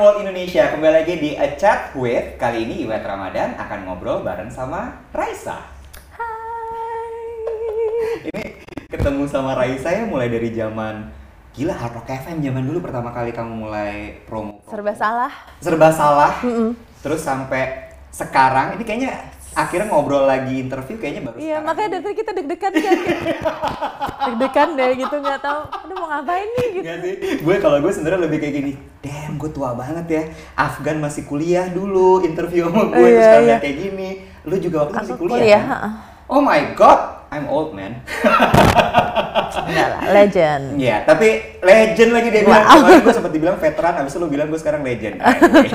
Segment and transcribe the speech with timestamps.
[0.00, 4.50] World Indonesia, kembali lagi di A Chat With Kali ini Iwet Ramadan akan ngobrol bareng
[4.50, 5.70] sama Raisa
[6.14, 7.10] Hai.
[8.26, 8.42] Ini
[8.90, 11.10] ketemu sama Raisa ya mulai dari zaman
[11.54, 15.30] Gila Hard Rock FM zaman dulu pertama kali kamu mulai promo, Serba salah.
[15.62, 16.74] Serba salah Mm-mm.
[16.98, 21.64] Terus sampai sekarang ini kayaknya akhirnya ngobrol lagi interview kayaknya baru Iya, sekarang.
[21.64, 22.92] makanya dari tadi kita deg-degan kan.
[24.24, 25.60] deg-degan deh gitu nggak tahu.
[25.64, 26.84] Aduh mau ngapain nih gitu.
[26.84, 30.22] Enggak sih, gue kalau gue sebenarnya lebih kayak gini, damn gue tua banget ya.
[30.54, 33.58] Afgan masih kuliah dulu, interview sama gue Oh, terus iya, sekarang iya.
[33.58, 34.08] kayak gini.
[34.42, 35.90] Lu juga waktu masih kuliah, kuliah, kan?
[36.24, 38.00] Oh my god, I'm old man.
[39.54, 40.64] Enggak lah, legend.
[40.76, 41.28] Iya, tapi
[41.60, 42.64] legend lagi dia bilang.
[42.64, 45.20] Kemarin gue sempat dibilang veteran, abis itu lu bilang gue sekarang legend.
[45.24, 45.68] Anyway.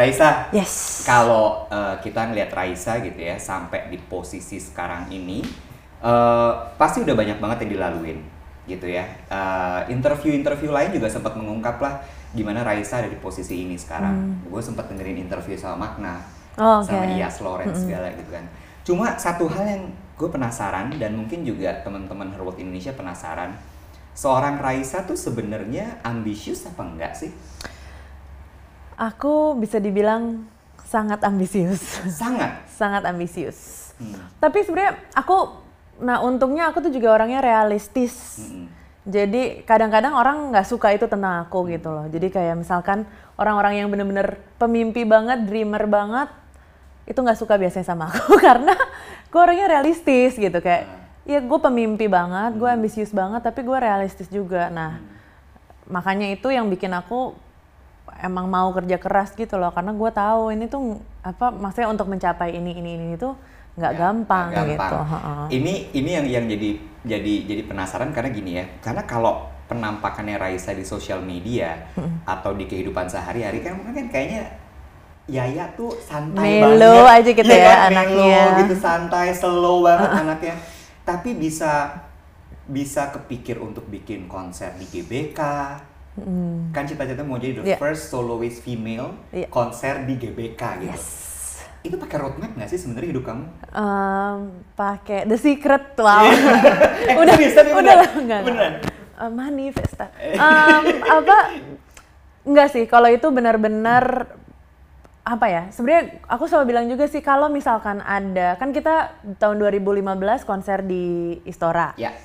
[0.00, 1.04] Raisa, Yes.
[1.04, 5.44] kalau eh, kita ngelihat Raisa gitu ya sampai di posisi sekarang ini
[6.00, 8.18] eh, pasti udah banyak banget yang dilaluin
[8.64, 9.04] gitu ya.
[9.28, 14.46] Eh, interview-interview lain juga sempat mengungkap lah gimana Raisa ada di posisi ini sekarang.
[14.48, 16.16] Gue sempat dengerin interview sama Makna
[16.56, 16.88] Oh, oke.
[16.88, 18.44] sama Iyas Lawrence segala gitu kan.
[18.80, 19.82] Cuma satu hal yang
[20.16, 23.56] gue penasaran dan mungkin juga teman-teman Herworld Indonesia penasaran
[24.12, 27.30] seorang Raisa tuh sebenarnya ambisius apa enggak sih
[29.00, 30.44] Aku bisa dibilang
[30.84, 31.80] sangat ambisius.
[32.12, 33.92] sangat sangat ambisius.
[33.96, 34.20] Hmm.
[34.36, 35.56] Tapi sebenarnya aku
[36.00, 38.44] nah untungnya aku tuh juga orangnya realistis.
[38.44, 38.66] Mm-mm.
[39.08, 42.04] Jadi kadang-kadang orang nggak suka itu tentang aku gitu loh.
[42.12, 43.08] Jadi kayak misalkan
[43.40, 46.28] orang-orang yang bener-bener pemimpi banget, dreamer banget,
[47.08, 48.76] itu nggak suka biasanya sama aku karena
[49.32, 50.84] gue orangnya realistis gitu kayak
[51.24, 54.68] ya gue pemimpi banget, gue ambisius banget, tapi gue realistis juga.
[54.68, 55.00] Nah
[55.88, 57.32] makanya itu yang bikin aku
[58.20, 62.52] emang mau kerja keras gitu loh karena gue tahu ini tuh apa maksudnya untuk mencapai
[62.52, 63.32] ini ini ini itu
[63.70, 64.96] nggak Ya, gampang, nggak gitu.
[65.50, 68.64] Ini ini yang yang jadi jadi jadi penasaran karena gini ya.
[68.82, 71.78] Karena kalau penampakannya Raisa di sosial media
[72.26, 74.42] atau di kehidupan sehari-hari kan kan kayaknya
[75.30, 77.22] Yaya tuh santai Melo banget.
[77.22, 77.90] aja gitu Iya ya kan?
[77.94, 78.26] anaknya.
[78.42, 80.54] Melo gitu santai, slow banget anaknya.
[81.06, 81.72] Tapi bisa
[82.66, 85.40] bisa kepikir untuk bikin konser di GBK.
[86.70, 87.76] Kan cita-cita mau jadi the Iya.
[87.76, 89.46] first soloist female Iya.
[89.46, 90.90] konser di GBK gitu.
[90.90, 91.06] Yes.
[91.80, 93.44] Itu pakai roadmap nggak sih sebenarnya hidup kamu?
[93.66, 94.38] Em,
[94.74, 96.28] pakai The Secret wow.
[97.08, 97.98] Eh, udah serius, tapi udah beneran?
[97.98, 98.74] lah enggak, Beneran?
[99.20, 100.06] Eh, manifesta.
[100.18, 101.38] Em, apa
[102.42, 104.32] enggak sih kalau itu benar-benar
[105.22, 110.08] apa ya sebenarnya aku selalu bilang juga sih kalau misalkan ada kan kita tahun 2015
[110.42, 111.04] konser di
[111.44, 112.16] Istora Ya.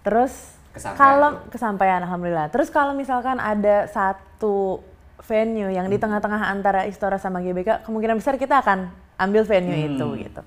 [0.00, 2.48] terus Kesampaian kalau kesampaian alhamdulillah.
[2.48, 4.80] Terus kalau misalkan ada satu
[5.20, 8.86] venue yang di tengah-tengah antara Istora sama GBK kemungkinan besar kita akan
[9.18, 9.88] ambil venue Hmm.
[9.92, 10.42] itu gitu.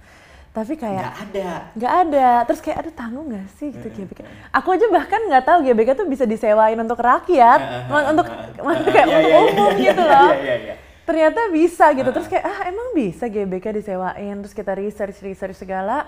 [0.51, 1.49] Tapi kayak Nggak ada.
[1.73, 2.27] nggak ada.
[2.43, 4.19] Terus kayak aduh tanggung nggak sih gitu GBK?
[4.51, 7.59] Aku aja bahkan nggak tahu GBK tuh bisa disewain untuk rakyat
[8.11, 8.27] untuk
[8.87, 10.29] kayak Iya, untuk iya, iya, umum iya, gitu iya, loh.
[10.29, 10.75] iya, iya, iya.
[11.01, 12.09] ternyata bisa gitu.
[12.09, 14.35] Terus kayak ah emang bisa GBK disewain?
[14.39, 16.07] Terus kita research research segala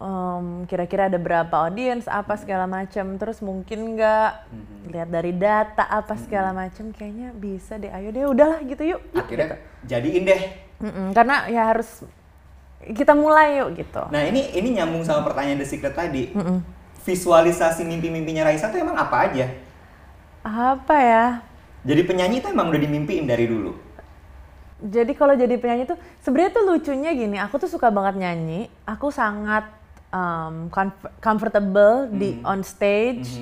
[0.00, 4.30] Em, kira-kira ada berapa audiens apa segala macam terus mungkin nggak
[4.88, 9.60] lihat dari data apa segala macam kayaknya bisa deh ayo deh udahlah gitu yuk Akhirnya
[9.84, 10.40] jadiin deh.
[10.80, 12.00] Mm-mm, karena ya harus
[12.80, 16.32] kita mulai yuk gitu Nah ini ini nyambung sama pertanyaan The Secret tadi.
[17.04, 19.52] Visualisasi mimpi-mimpinya Raisa tuh emang apa aja?
[20.40, 21.26] apa ya
[21.84, 23.72] Jadi penyanyi tuh emang udah dimimpiin dari dulu.
[24.80, 28.72] Jadi kalau jadi penyanyi tuh sebenarnya tuh lucunya gini, aku tuh suka banget nyanyi.
[28.88, 29.68] Aku sangat
[30.10, 33.40] um, comf- comfortable di on stage.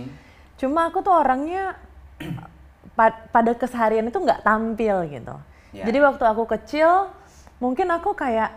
[0.56, 1.76] Cuma aku tuh orangnya
[2.98, 5.36] pa- pada keseharian itu nggak tampil gitu.
[5.72, 5.84] Ya.
[5.84, 7.12] Jadi waktu aku kecil,
[7.60, 8.56] mungkin aku kayak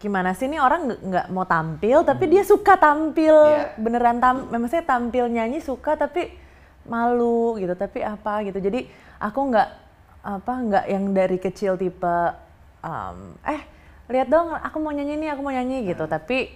[0.00, 3.76] gimana sih ini orang nggak- mau tampil, tapi dia suka tampil Ya.
[3.76, 6.32] beneran tam, maksudnya tampil nyanyi suka tapi
[6.88, 8.56] malu gitu, tapi apa gitu.
[8.58, 8.88] Jadi
[9.20, 9.68] aku nggak
[10.22, 12.16] apa nggak yang dari kecil tipe
[12.78, 13.58] um, eh
[14.06, 16.46] lihat dong aku mau nyanyi nih aku mau nyanyi gitu tapi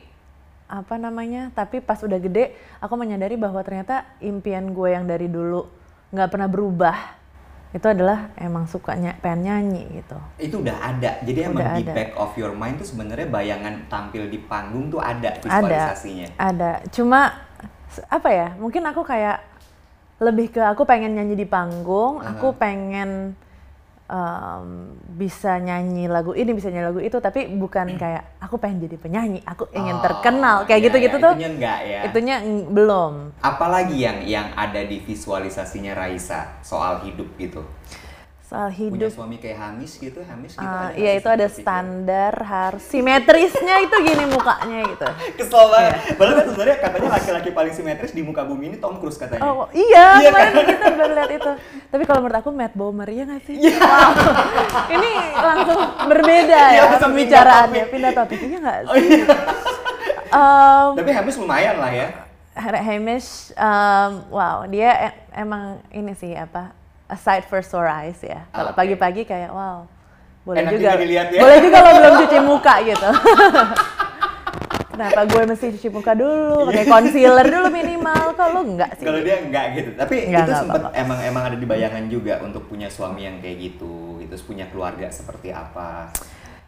[0.67, 5.63] apa namanya tapi pas udah gede aku menyadari bahwa ternyata impian gue yang dari dulu
[6.11, 6.97] nggak pernah berubah
[7.71, 11.21] itu adalah emang sukanya pengen nyanyi gitu Itu udah ada.
[11.21, 11.93] Jadi emang Udah di ada.
[11.93, 16.41] back of your mind tuh sebenarnya bayangan tampil di panggung tuh ada ada visualisasinya.
[16.41, 17.37] ada cuma
[17.87, 19.45] s- apa ya mungkin aku kayak
[20.17, 23.37] lebih ke aku pengen nyanyi di panggung aku pengen
[24.07, 24.67] em,
[25.13, 29.41] bisa nyanyi lagu ini bisa nyanyi lagu itu tapi bukan kayak aku pengen jadi penyanyi
[29.43, 32.01] aku ingin Oh, terkenal kayak iya, gitu-gitu iya, tuh Itunya enggak ya.
[32.07, 32.37] itunya
[32.69, 37.63] belum Apalagi yang yang ada di visualisasinya Raisa soal hidup gitu.
[38.47, 40.63] Soal punya hidup suami kayak Hamis gitu, Hamis gitu.
[40.63, 45.07] Ada nggak iya itu ada standar harus simetrisnya itu gini mukanya gitu.
[45.43, 45.93] Kesel banget.
[46.15, 49.43] Padahal kan sebenarnya katanya laki-laki paling simetris di muka bumi ini Tom Cruise katanya.
[49.43, 51.53] Oh iya, Iya kemarin kita baru lihat itu.
[51.91, 53.57] Tapi kalau menurut aku Matt Bomer ya nggak sih?
[53.59, 54.11] Wow.
[54.95, 58.39] Ini langsung berbeda Iya, ya pembicaraannya, pindah topik.
[58.39, 59.11] Iya nggak Oh sih?
[59.11, 59.27] iya.
[60.27, 62.09] Em, Tapi Hamis lumayan lah ya.
[62.57, 66.73] Hamish, em, wow dia e- emang ini sih apa?
[67.07, 68.43] A sight for sore eyes ya.
[68.51, 68.79] Kalau Oke.
[68.79, 69.87] pagi-pagi kayak wow,
[70.43, 70.83] boleh Enak juga.
[70.91, 71.41] juga dilihat ya.
[71.41, 73.11] Boleh juga lo belum cuci muka gitu.
[74.87, 79.05] Kenapa gue mesti cuci muka dulu, pakai concealer dulu minimal, kalau enggak sih.
[79.05, 79.91] Kalau dia enggak gitu.
[79.93, 80.97] Tapi Enggak, itu enggak sempat apa-apa.
[80.97, 84.25] emang emang ada di bayangan juga untuk punya suami yang kayak gitu.
[84.25, 86.09] Itu punya keluarga seperti apa.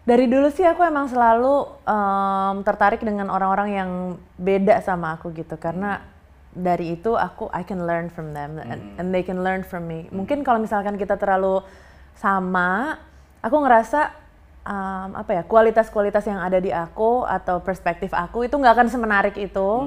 [0.04, 3.90] Dari dulu sih aku emang selalu em, tertarik dengan orang-orang yang
[4.36, 6.04] beda sama aku gitu karena
[6.58, 10.10] dari itu aku I can learn from them and, and they can learn from me.
[10.10, 11.62] Mungkin kalau misalkan kita terlalu
[12.18, 12.98] sama,
[13.38, 14.10] aku ngerasa
[14.66, 19.38] em, apa ya kualitas-kualitas yang ada di aku atau perspektif aku itu nggak akan semenarik
[19.38, 19.86] itu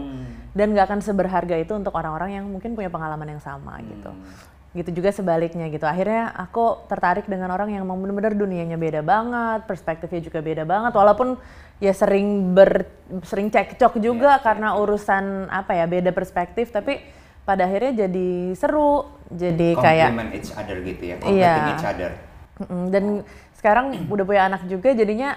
[0.56, 4.12] dan nggak akan seberharga itu untuk orang-orang yang mungkin punya pengalaman yang sama gitu.
[4.71, 5.83] Gitu juga sebaliknya gitu.
[5.83, 10.95] Akhirnya aku tertarik dengan orang yang emang bener-bener dunianya beda banget perspektifnya juga beda banget
[10.95, 11.35] walaupun
[11.81, 12.85] ya sering ber
[13.25, 17.01] sering cekcok juga karena urusan apa ya beda perspektif tapi
[17.41, 21.15] pada akhirnya jadi seru jadi kayak Compliment each other gitu ya.
[21.17, 21.19] Iya.
[21.25, 22.11] Completing each other.
[22.93, 23.05] Dan
[23.57, 25.33] sekarang udah punya anak juga jadinya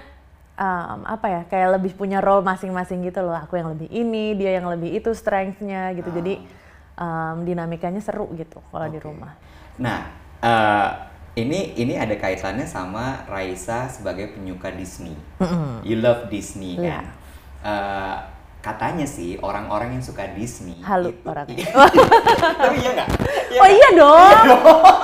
[0.55, 4.61] um, apa ya kayak lebih punya role masing-masing gitu loh aku yang lebih ini dia
[4.61, 6.41] yang lebih itu strength-nya gitu jadi
[6.97, 9.05] um, dinamikanya seru gitu kalau di Oke.
[9.09, 9.33] rumah
[9.75, 10.07] Nah,
[10.39, 10.89] eh,
[11.35, 15.15] ini ini ada kaitannya sama Raisa sebagai penyuka Disney.
[15.83, 17.03] You love Disney Iya.
[17.03, 17.05] kan?
[17.61, 18.17] Eh,
[18.61, 21.69] katanya sih orang-orang yang suka Disney halu itu- orangnya
[22.61, 23.09] Tapi iya nggak?
[23.47, 23.77] Iya oh nggak?
[23.77, 24.33] iya dong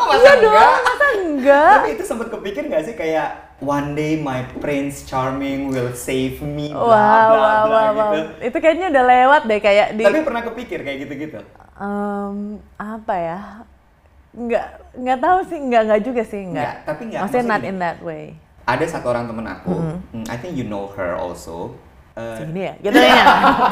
[0.02, 0.72] Masa iya dong enggak?
[0.82, 3.30] masa enggak Tapi itu sempat kepikir nggak sih kayak
[3.60, 6.98] one day my prince charming will save me, bla wow bla
[7.38, 8.12] wow bla wow, wow.
[8.12, 8.20] gitu.
[8.42, 11.38] itu kayaknya udah lewat deh kayak di Tapi pernah kepikir kayak gitu-gitu?
[11.76, 12.38] Em,
[12.76, 13.40] apa ya
[14.34, 17.62] nggak nggak tahu sih nggak nggak juga sih nggak Nggak, tapi nggak, maksudnya maksudnya not
[17.62, 17.70] gini.
[17.70, 18.24] in that way
[18.64, 19.74] Ada satu orang temen aku,
[20.14, 21.76] mm, I think you know her also.
[22.14, 23.24] Segini ya gitu ya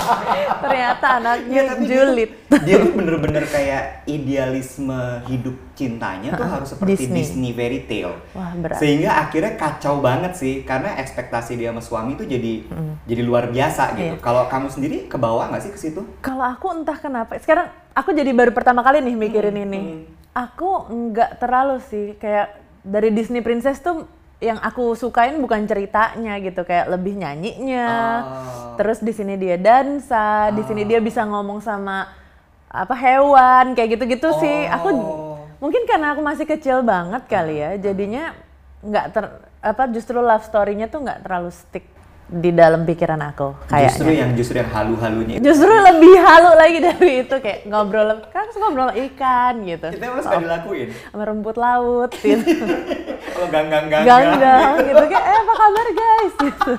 [0.63, 4.95] ternyata anaknya dia tuh- julid Dia tuh bener-bener kayak idealisme
[5.25, 7.19] hidup cintanya tuh harus seperti Disney.
[7.19, 7.51] Disney.
[7.51, 8.15] fairy tale.
[8.31, 8.79] Wah, berat.
[8.79, 12.63] Sehingga akhirnya kacau banget sih karena ekspektasi dia sama suami tuh jadi
[13.03, 14.15] jadi luar biasa gitu.
[14.15, 14.19] Iya.
[14.19, 16.01] Kalau kamu sendiri ke bawah nggak sih ke situ?
[16.19, 19.81] Kalau aku entah kenapa, sekarang aku jadi baru pertama kali nih mikirin Hmm, ini.
[20.33, 22.53] Aku nggak terlalu sih kayak
[22.85, 24.05] dari Disney Princess tuh
[24.39, 27.89] yang aku sukain bukan ceritanya gitu, kayak lebih nyanyinya.
[27.91, 28.79] Oh.
[28.79, 32.07] Terus di sini dia dansa, di sini dia bisa ngomong sama
[32.71, 34.63] apa hewan kayak gitu-gitu sih.
[34.69, 35.35] Aku Oh.
[35.59, 38.31] mungkin karena aku masih kecil banget kali ya, jadinya
[38.79, 39.25] nggak ter
[39.59, 41.83] apa justru love story-nya tuh nggak terlalu stick
[42.29, 43.89] di dalam pikiran aku kayaknya.
[43.89, 45.35] Justru yang justru yang halu-halunya.
[45.41, 49.87] Justru lebih halu lagi dari itu kayak ngobrol kan ngobrol ikan gitu.
[49.89, 50.87] Itu emang suka dilakuin.
[51.09, 52.45] Sama rumput laut gitu.
[53.27, 54.05] Kalau ganggang-ganggang.
[54.05, 56.73] Ganggang gitu kayak eh apa kabar guys gitu.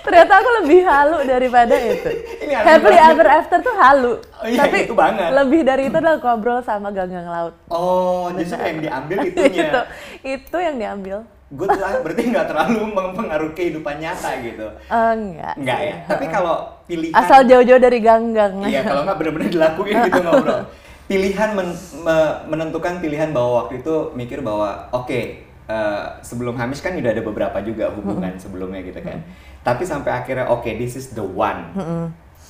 [0.00, 2.10] Ternyata aku lebih halu daripada itu.
[2.40, 3.12] Ini Happily banget.
[3.14, 4.12] ever after tuh halu.
[4.34, 5.28] Oh iya, Tapi itu banget.
[5.32, 7.52] lebih dari itu adalah ngobrol sama ganggang laut.
[7.68, 9.60] Oh, justru yang diambil itunya.
[9.62, 9.80] itu
[10.24, 11.18] itu yang diambil.
[11.54, 14.66] Good lah, berarti nggak terlalu mempengaruhi kehidupan nyata gitu.
[14.66, 15.54] Eh, enggak.
[15.54, 15.96] Enggak ya.
[16.10, 18.58] Tapi kalau pilihan Asal jauh-jauh dari ganggang.
[18.66, 20.66] Iya, kalau nggak bener-bener dilakuin gitu ngobrol.
[21.04, 25.20] Pilihan men- me- menentukan pilihan bahwa waktu itu mikir bahwa oke
[25.64, 29.22] eh, sebelum Hamish kan udah ada beberapa juga hubungan sebelumnya gitu kan.
[29.62, 31.70] Tapi sampai akhirnya oke this is the one.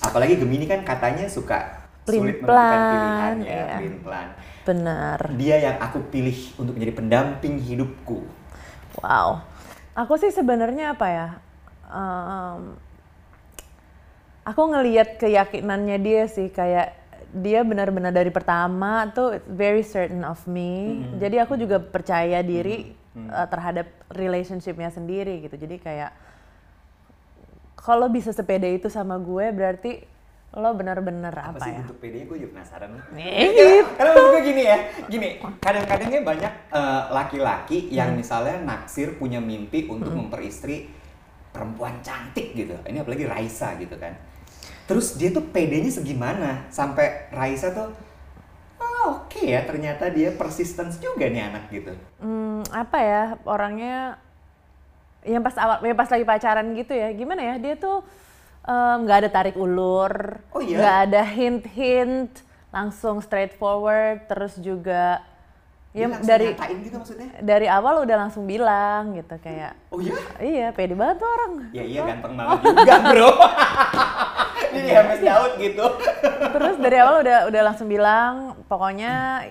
[0.00, 3.64] Apalagi Gemini kan katanya suka sulit menentukan pilihan ya, iya.
[3.80, 4.28] pelin-pelan.
[4.64, 5.18] Benar.
[5.36, 8.24] Dia yang aku pilih untuk menjadi pendamping hidupku.
[9.02, 9.42] Wow.
[9.94, 11.28] Aku sih sebenarnya apa ya?
[11.94, 12.60] em,
[14.44, 16.92] aku ngelihat keyakinannya dia sih kayak
[17.34, 21.02] dia benar-benar dari pertama tuh very certain of me.
[21.18, 25.58] Jadi aku juga percaya diri eh, terhadap relationshipnya sendiri gitu.
[25.58, 26.14] Jadi kayak
[27.74, 30.13] kalau bisa sepede itu sama gue berarti
[30.54, 31.82] lo benar-benar Apa, apa, sih ya?
[31.82, 32.90] bentuk PD gue juga penasaran.
[33.10, 33.50] Nih,
[33.98, 34.78] Karena- maksud gue gini ya,
[35.10, 40.86] gini, kadang-kadangnya banyak eh, laki-laki yang misalnya naksir punya mimpi untuk memperistri
[41.50, 42.74] perempuan cantik gitu.
[42.86, 44.14] Ini apalagi Raisa gitu kan.
[44.86, 47.90] Terus dia tuh PD-nya segimana sampai Raisa tuh
[48.78, 51.92] oh, oke ya ternyata dia persistence juga nih anak gitu.
[52.22, 54.18] Hmm, apa ya orangnya
[55.24, 58.04] yang pas awal yang pas lagi pacaran gitu ya gimana ya dia tuh
[58.64, 60.76] nggak ada tarik ulur Oh iya?
[60.76, 62.32] nggak ada hint hint
[62.68, 65.20] langsung straightforward terus juga
[65.94, 67.38] Ya, dari- gitu maksudnya?
[67.38, 70.18] Dari awal udah langsung bilang gitu kayak Oh iya?
[70.42, 71.52] iya pede banget tuh orang.
[71.70, 73.30] Ya iya ganteng banget juga bro.
[74.74, 75.86] Ini Hermes Daud gitu.
[76.58, 79.46] Terus dari awal udah udah langsung bilang pokoknya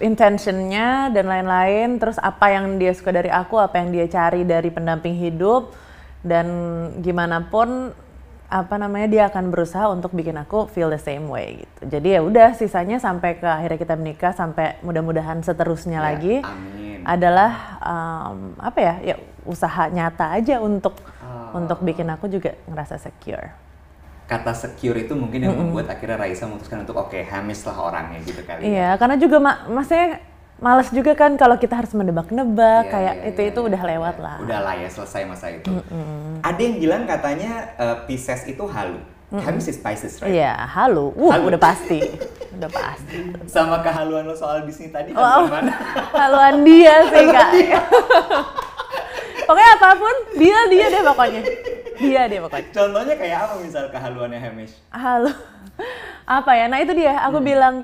[0.00, 4.66] intentionnya dan lain-lain terus apa yang dia suka dari aku apa yang dia cari dari
[4.68, 5.70] pendamping hidup
[6.20, 6.46] dan
[6.98, 7.92] gimana pun
[8.54, 12.20] apa namanya dia akan berusaha untuk bikin aku feel the same way gitu jadi ya
[12.22, 17.02] udah sisanya sampai ke akhirnya kita menikah sampai mudah-mudahan seterusnya Ya, lagi Amin.
[17.02, 17.50] adalah
[17.82, 21.50] um, apa ya ya usaha nyata aja untuk Ah.
[21.50, 23.50] untuk bikin aku juga ngerasa secure
[24.24, 28.40] Kata secure itu mungkin yang membuat akhirnya Raisa memutuskan untuk oke Hamis lah orangnya gitu
[28.40, 28.68] kali ya.
[28.70, 30.16] Iya, karena juga ma maksudnya
[30.58, 33.80] males juga kan kalau kita harus Iya, mendebak-nebak kayak iya, itu iya, itu iya, udah
[33.80, 33.90] iya.
[33.96, 34.36] lewat lah.
[34.42, 35.70] Udah lah ya selesai masa itu.
[36.40, 39.00] Ada yang bilang katanya eh, Pisces itu halu.
[39.34, 40.30] Hamis is Pisces, right?
[40.30, 41.10] Iya, halu.
[41.18, 41.50] Uh, Halu.
[41.50, 41.98] udah pasti.
[42.54, 43.18] udah pasti.
[43.50, 45.50] Sama kehaluan lo soal Disney tadi kan Wow.
[45.50, 45.74] gimana?
[46.22, 47.50] Haluan dia sih, Kak.
[49.48, 51.42] pokoknya apa pun, dia dia deh pokoknya.
[51.98, 52.68] Dia deh pokoknya.
[52.70, 54.74] Contohnya kayak apa misal kehaluannya Hamish?
[54.94, 55.34] Halo.
[56.24, 56.66] Apa ya?
[56.66, 57.20] Nah, itu dia.
[57.28, 57.46] Aku Hmm.
[57.46, 57.74] bilang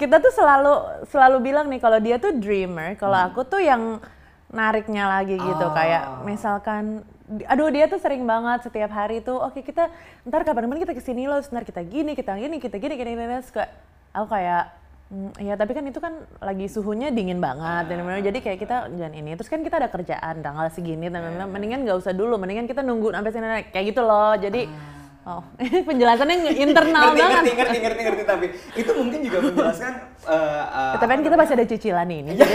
[0.00, 0.72] kita tuh selalu
[1.06, 4.00] selalu bilang nih kalau dia tuh dreamer, kalau aku tuh yang
[4.48, 5.62] nariknya lagi gitu.
[5.62, 5.74] Ah.
[5.76, 7.06] kayak misalkan
[7.46, 9.86] aduh dia tuh sering banget setiap hari tuh oke kita
[10.26, 13.38] ntar kapan-kapan kita ke sini loh ntar kita gini kita gini kita gini gini gini.
[13.46, 13.70] Kayak
[14.10, 14.64] aku kayak
[15.10, 17.86] "Hmm, ya tapi kan itu kan lagi suhunya dingin banget.
[17.86, 21.20] Dan bener-bener jadi kayak kita jangan ini terus kan kita ada kerjaan tanggal segini dan
[21.20, 24.34] bener-bener mendingan nggak usah dulu mendingan kita nunggu sampai sini kayak gitu loh.
[24.34, 24.66] Jadi
[25.28, 25.42] oh
[25.88, 27.36] penjelasannya internal ngerti, banget.
[27.36, 28.46] ngerti, ngerti, ngerti, ngerti, tapi
[28.76, 29.92] itu mungkin juga menjelaskan
[30.24, 32.32] eh, eh, Ya, tapi kan kita masih ada cicilan ini.
[32.36, 32.52] Jadi,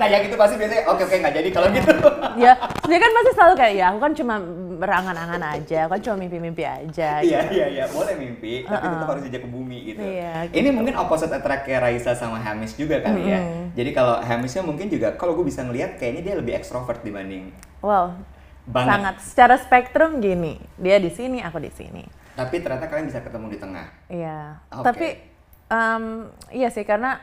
[0.00, 1.92] nah yang itu pasti biasanya oke oke nggak jadi kalau gitu.
[2.38, 4.34] Ya, dia kan masih selalu kayak ya aku kan cuma
[4.78, 7.10] berangan-angan aja, aku kan cuma mimpi-mimpi aja.
[7.24, 7.54] iya gitu.
[7.56, 10.02] iya iya boleh mimpi tapi tetap harus dijak ke bumi gitu.
[10.04, 13.40] Iya, ini mungkin opposite attract kayak Raisa sama Hamish juga kali ya.
[13.72, 18.18] Jadi kalau Hamishnya mungkin juga kalau gue bisa ngelihat kayaknya dia lebih ekstrovert dibanding Wow,
[18.68, 19.14] banget sangat.
[19.24, 22.04] Secara spektrum gini, dia di sini, aku di sini.
[22.32, 24.62] tapi ternyata kalian bisa ketemu di tengah Iya.
[24.70, 24.84] Oke.
[24.84, 25.06] Tapi
[25.68, 26.04] em,
[26.50, 27.18] iya sih karena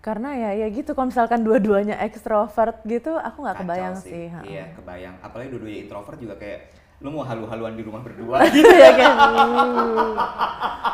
[0.00, 4.28] karena ya ya gitu kalau misalkan dua-duanya ekstrovert gitu, aku nggak kebayang sih.
[4.28, 4.40] ha.
[4.42, 6.60] iya kebayang apalagi dua-duanya introvert juga kayak
[7.00, 10.12] lu mau halu-haluan di rumah berdua gitu kayak, "Uh."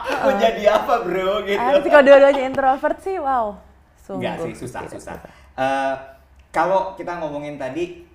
[0.23, 3.59] mau jadi apa bro gitu Ah, kalau dua-duanya introvert sih, wow.
[3.99, 4.23] Sungguh.
[4.23, 5.15] Enggak sih, susah, tidak susah.
[5.57, 5.95] Eh,
[6.51, 8.06] kalau kita ngomongin tadi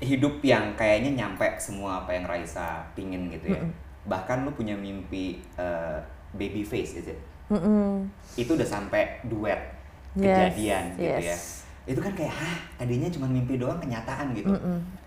[0.00, 3.62] hidup yang kayaknya nyampe semua apa yang Raisa pingin gitu ya.
[4.04, 5.98] Bahkan lu punya mimpi eh,
[6.36, 7.18] baby face, is it?
[7.48, 8.06] Mm-mm.
[8.36, 9.72] Itu udah sampai duet
[10.16, 11.18] Yes, kejadian gitu ya.
[11.20, 11.42] yes.
[11.86, 14.48] Itu kan kayak, hah tadinya cuma mimpi doang kenyataan gitu.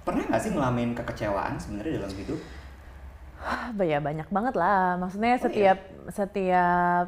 [0.06, 2.40] Pernah nggak sih ngalamin kekecewaan sebenarnya dalam hidup?
[3.84, 4.96] Ya banyak banget lah.
[5.02, 5.80] Maksudnya Oh, setiap
[6.12, 7.08] setiap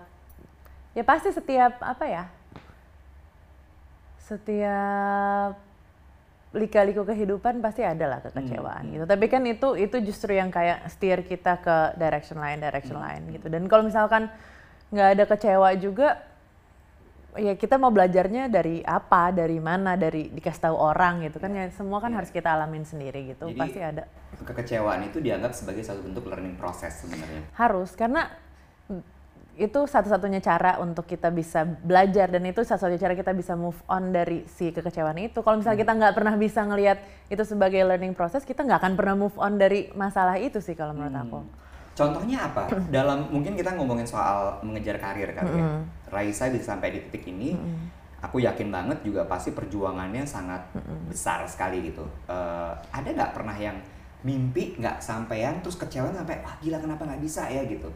[0.92, 2.24] ya pasti setiap apa ya?
[4.20, 5.56] Setiap
[6.52, 9.06] lika-liku kehidupan pasti ada lah kekecewaan gitu.
[9.08, 13.48] Tapi kan itu itu justru yang kayak steer kita ke direction lain, direction lain gitu.
[13.48, 14.28] Dan kalau misalkan
[14.92, 16.20] nggak ada kecewa juga
[17.40, 21.72] ya kita mau belajarnya dari apa, dari mana, dari dikasih tahu orang gitu kan ya
[21.72, 23.48] semua kan harus kita alamin sendiri gitu.
[23.48, 24.04] Jadi- pasti ada.
[24.44, 27.48] Kekecewaan itu dianggap sebagai satu bentuk learning process sebenarnya.
[27.56, 28.28] Harus karena
[29.62, 34.10] itu satu-satunya cara untuk kita bisa belajar dan itu satu-satunya cara kita bisa move on
[34.10, 35.46] dari si kekecewaan itu.
[35.46, 36.98] Kalau misalnya kita nggak pernah bisa ngelihat
[37.30, 40.98] itu sebagai learning process, kita nggak akan pernah move on dari masalah itu sih kalau
[40.98, 41.40] menurut aku.
[41.94, 42.74] Contohnya apa?
[42.98, 45.86] Dalam mungkin kita ngomongin soal mengejar karir kali ya.
[46.10, 47.54] Raisa bisa sampai di titik ini,
[48.26, 50.74] aku yakin banget juga pasti perjuangannya sangat
[51.06, 52.04] besar sekali gitu.
[52.26, 53.78] Eh, ada nggak pernah yang
[54.26, 57.90] mimpi nggak sampean terus kecewa sampai wah gila kenapa nggak bisa ya gitu?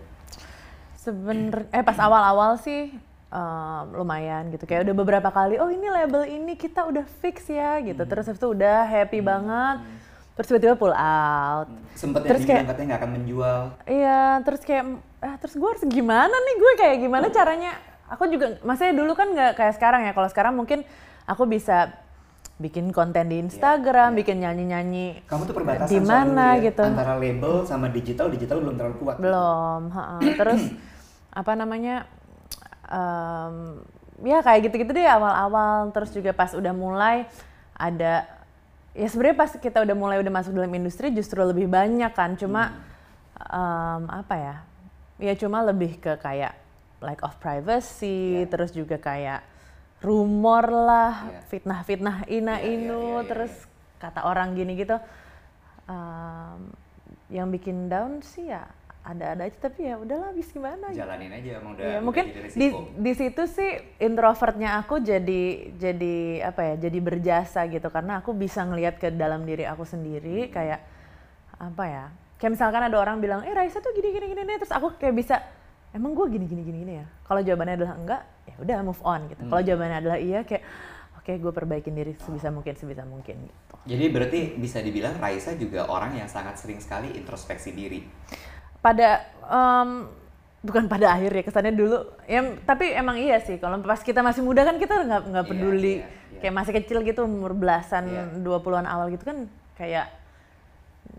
[1.06, 2.90] Sebener, eh pas awal-awal sih
[3.30, 7.78] eh, lumayan gitu kayak udah beberapa kali oh ini label ini kita udah fix ya
[7.80, 9.86] gitu terus habis itu udah happy banget
[10.34, 13.62] terus tiba-tiba pull out Sempet Terus yang kayak- katanya nggak akan menjual.
[13.86, 14.84] Iya, terus kayak,
[15.20, 16.56] ah, terus gue harus gimana nih?
[16.58, 17.72] Gue kayak gimana caranya?
[18.10, 20.12] Aku juga, maksudnya dulu kan nggak kayak sekarang ya.
[20.12, 20.84] Kalau sekarang mungkin
[21.24, 21.96] aku bisa
[22.56, 26.84] bikin konten di Instagram, bikin nyanyi-nyanyi Kamu tuh perbatasan di mana ya, gitu.
[26.84, 29.16] antara label sama digital, digital belum terlalu kuat.
[29.18, 29.88] Belum.
[29.88, 30.20] ha-ha.
[30.20, 30.62] Terus
[31.36, 32.08] apa namanya?
[32.86, 33.82] em,
[34.22, 35.90] ya kayak gitu-gitu deh awal-awal.
[35.92, 37.26] Terus juga pas udah mulai
[37.76, 38.30] ada
[38.96, 42.38] ya sebenarnya pas kita udah mulai udah masuk dalam industri justru lebih banyak kan.
[42.38, 42.78] Cuma
[43.42, 44.56] em, apa ya?
[45.18, 46.56] Ya cuma lebih ke kayak
[47.04, 48.48] lack of privacy, Ya.
[48.48, 49.44] terus juga kayak
[50.04, 51.42] rumor lah, Ya.
[51.50, 53.54] fitnah-fitnah ina Ya, ya, inu, ya, ya, terus
[54.00, 54.96] kata orang gini gitu.
[55.90, 56.60] Em,
[57.34, 58.70] yang bikin down sih ya
[59.06, 61.06] ada-ada aja tapi ya udahlah habis gimana gitu.
[61.06, 61.86] Jalanin aja emang udah.
[61.86, 62.26] Udah mungkin
[62.58, 63.72] di di situ sih
[64.02, 65.44] introvertnya aku jadi
[65.78, 66.16] jadi
[66.50, 70.82] apa ya jadi berjasa gitu karena aku bisa ngelihat ke dalam diri aku sendiri kayak
[71.62, 72.06] apa ya
[72.42, 75.16] kayak misalkan ada orang bilang eh Raisa tuh gini gini gini nih terus aku kayak
[75.16, 75.38] bisa
[75.94, 79.22] emang gue gini gini gini gini ya kalau jawabannya adalah enggak ya udah move on
[79.32, 80.66] gitu kalau jawabannya adalah iya kayak
[81.22, 85.86] oke gue perbaikin diri sebisa mungkin sebisa mungkin gitu Jadi berarti bisa dibilang Raisa juga
[85.86, 88.02] orang yang sangat sering sekali introspeksi diri.
[88.86, 89.90] Pada em,
[90.62, 94.46] bukan pada akhir ya kesannya dulu ya tapi emang iya sih kalau pas kita masih
[94.46, 96.40] muda kan kita nggak nggak Iya, peduli iya, iya.
[96.42, 98.24] kayak masih kecil gitu umur belasan Iya.
[98.46, 100.10] 20-an awal gitu kan kayak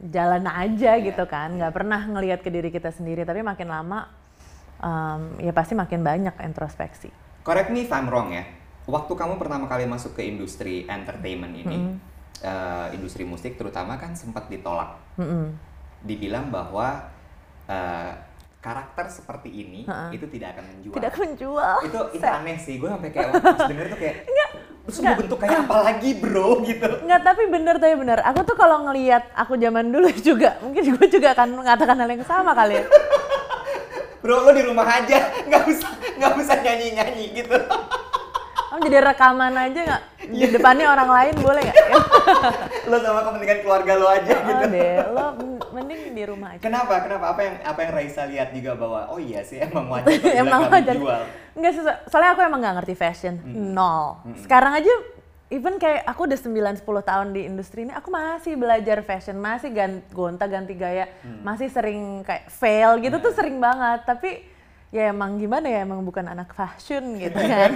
[0.06, 4.10] jalan aja Iya, gitu kan nggak pernah ngelihat ke diri kita sendiri tapi makin lama
[4.78, 7.10] em, ya pasti makin banyak introspeksi
[7.42, 8.42] Correct me if I'm wrong ya.
[8.90, 11.94] Waktu kamu pertama kali masuk ke industri entertainment ini,
[12.42, 14.98] eh, industri musik terutama kan sempat ditolak.
[15.14, 15.54] Mm-mm.
[16.02, 17.06] Dibilang bahwa
[17.66, 18.12] eh,
[18.66, 20.94] karakter seperti ini itu tidak akan menjual.
[20.98, 22.74] tidak menjual itu itu aneh sih.
[22.82, 24.16] Gue sampai kayak waktu pas denger tuh kayak
[24.86, 26.86] terus mau bentuk kayak apa lagi bro gitu.
[27.02, 28.18] Nggak, tapi bener tapi bener.
[28.26, 32.26] Aku tuh kalau ngelihat aku zaman dulu juga, mungkin gue juga akan mengatakan hal yang
[32.26, 32.86] sama kali ya.
[34.22, 37.54] Bro lo di rumah aja nggak usah nggak usah nyanyi nyanyi gitu.
[38.66, 40.02] Kamu jadi rekaman aja nggak?
[40.26, 41.76] Di depannya orang lain boleh nggak?
[42.90, 44.64] lo sama kepentingan keluarga lo aja oh gitu.
[44.68, 46.62] deh, lo men- mending di rumah aja.
[46.62, 46.98] Kenapa?
[46.98, 47.24] Kenapa?
[47.30, 50.94] Apa yang apa yang Raisa lihat juga bahwa oh iya sih emang wajar emang wajar.
[50.98, 51.22] menjual.
[51.54, 53.34] Enggak, so- soalnya aku emang nggak ngerti fashion.
[53.46, 54.18] Nol.
[54.42, 54.90] Sekarang aja,
[55.46, 59.70] even kayak aku udah 9-10 tahun di industri ini, aku masih belajar fashion, masih
[60.10, 61.06] gonta ganti gaya,
[61.46, 64.02] masih sering kayak fail gitu tuh sering banget.
[64.02, 64.42] Tapi
[64.96, 67.70] ya emang gimana ya, emang bukan anak fashion gitu kan.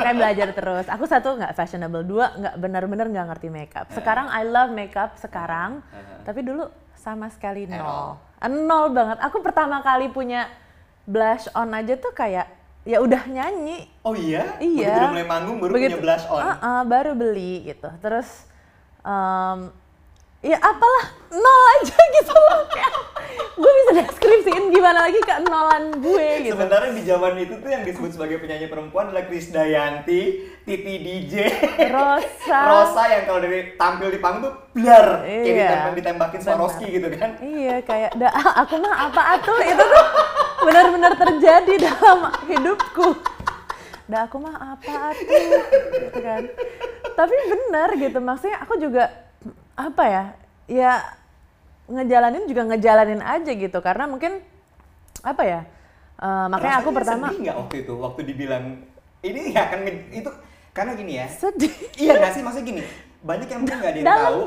[0.00, 0.86] kayak belajar terus.
[0.88, 3.86] Aku satu nggak fashionable, dua nggak benar-benar nggak ngerti makeup.
[3.92, 5.84] Sekarang I love makeup sekarang,
[6.24, 6.66] tapi dulu
[6.96, 8.16] sama sekali At nol.
[8.64, 9.20] Nol banget.
[9.20, 10.48] Aku pertama kali punya
[11.04, 12.48] blush on aja tuh kayak
[12.84, 13.88] ya udah nyanyi.
[14.00, 14.56] Oh iya?
[14.56, 14.88] Iya.
[14.88, 16.40] Begitu udah mulai manggung baru Begitu- punya blush on.
[16.40, 17.88] Ah, ah, baru beli gitu.
[18.00, 18.28] Terus
[19.04, 19.68] em,
[20.44, 22.60] ya apalah nol aja gitu loh.
[22.68, 22.92] Kayak,
[23.54, 26.54] gue bisa deskripsiin gimana lagi ke nolan gue gitu.
[26.54, 30.20] Sementara di zaman itu tuh yang disebut sebagai penyanyi perempuan adalah Krisdayanti,
[30.62, 31.34] Titi DJ,
[31.88, 32.58] Rosa.
[32.70, 35.54] Rosa yang kalau dari tampil di panggung tuh blar, kayak Iya.
[35.66, 36.46] ditembak- ditembakin Benar.
[36.52, 37.30] Swarovski gitu kan.
[37.40, 40.06] Iya kayak dah ah, aku mah apa atuh itu tuh
[40.62, 43.08] benar-benar terjadi dalam hidupku.
[44.04, 45.42] Dah aku mah apa atuh
[45.90, 46.42] gitu kan.
[47.14, 49.23] Tapi benar gitu maksudnya aku juga
[49.76, 50.24] apa ya?
[50.64, 50.92] Ya
[51.84, 54.40] ngejalanin juga ngejalanin aja gitu karena mungkin
[55.20, 55.60] apa ya?
[56.14, 58.64] eh, makanya aku Rasanya pertama sedih nggak waktu itu waktu dibilang
[59.20, 60.30] ini nggak akan nge- itu
[60.70, 61.26] karena gini ya.
[61.28, 61.74] sedih.
[61.94, 62.82] Iya nggak sih maksudnya gini.
[63.20, 64.40] Banyak yang mungkin nggak ada yang Dalam tahu.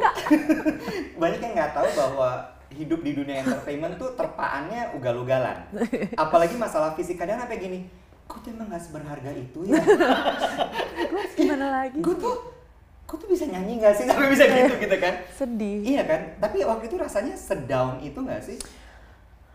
[1.22, 2.30] banyak yang nggak tahu bahwa
[2.68, 5.58] hidup di dunia entertainment tuh terpaannya ugal-ugalan.
[6.16, 7.80] Apalagi masalah fisik kadang sampai gini.
[8.28, 9.80] Kok tuh emang nggak seberharga itu ya?
[11.10, 11.96] Gue gimana lagi?
[11.98, 12.36] gue tuh
[13.08, 15.80] gue tuh bisa nyanyi nggak sih sampai bisa gitu gitu kan Sedih.
[15.82, 18.60] iya kan tapi waktu itu rasanya sedown itu nggak sih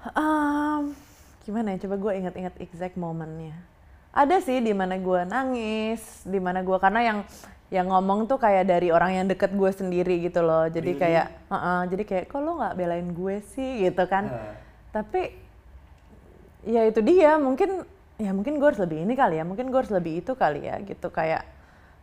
[0.03, 0.99] Um,
[1.47, 1.87] gimana ya?
[1.87, 3.55] Coba gue inget-inget exact momennya.
[4.11, 7.19] Ada sih di mana gue nangis, di mana gue karena yang
[7.71, 10.67] yang ngomong tuh kayak dari orang yang deket gue sendiri gitu loh.
[10.67, 10.99] Jadi Really?
[10.99, 14.27] kayak, "Heeh," jadi kayak kok lo nggak belain gue sih gitu kan?
[14.27, 14.55] Heeh.
[14.91, 15.21] Tapi
[16.67, 17.87] ya itu dia mungkin
[18.19, 20.83] ya mungkin gue harus lebih ini kali ya, mungkin gue harus lebih itu kali ya
[20.83, 21.47] gitu kayak.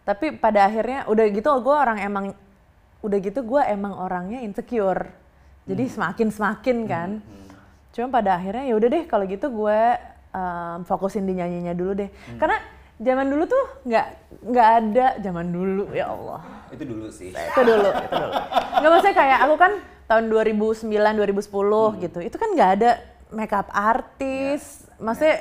[0.10, 2.26] Tapi pada akhirnya udah gitu gue orang emang
[3.06, 5.06] udah gitu gue emang orangnya insecure.
[5.69, 7.10] Jadi semakin semakin kan.
[7.93, 9.80] Cuma pada akhirnya ya udah deh kalau gitu gue
[10.34, 12.10] em, fokusin di nyanyinya dulu deh.
[12.41, 12.58] Karena
[12.98, 14.08] zaman dulu tuh nggak
[14.50, 16.41] nggak ada zaman dulu ya Allah.
[16.69, 18.34] itu dulu sih Itu dulu, itu dulu.
[18.82, 19.72] Nggak maksudnya kayak aku kan
[20.10, 22.19] tahun 2009 2010 gitu.
[22.26, 22.91] Itu kan nggak ada
[23.30, 24.89] makeup artis.
[24.98, 25.38] Maksudnya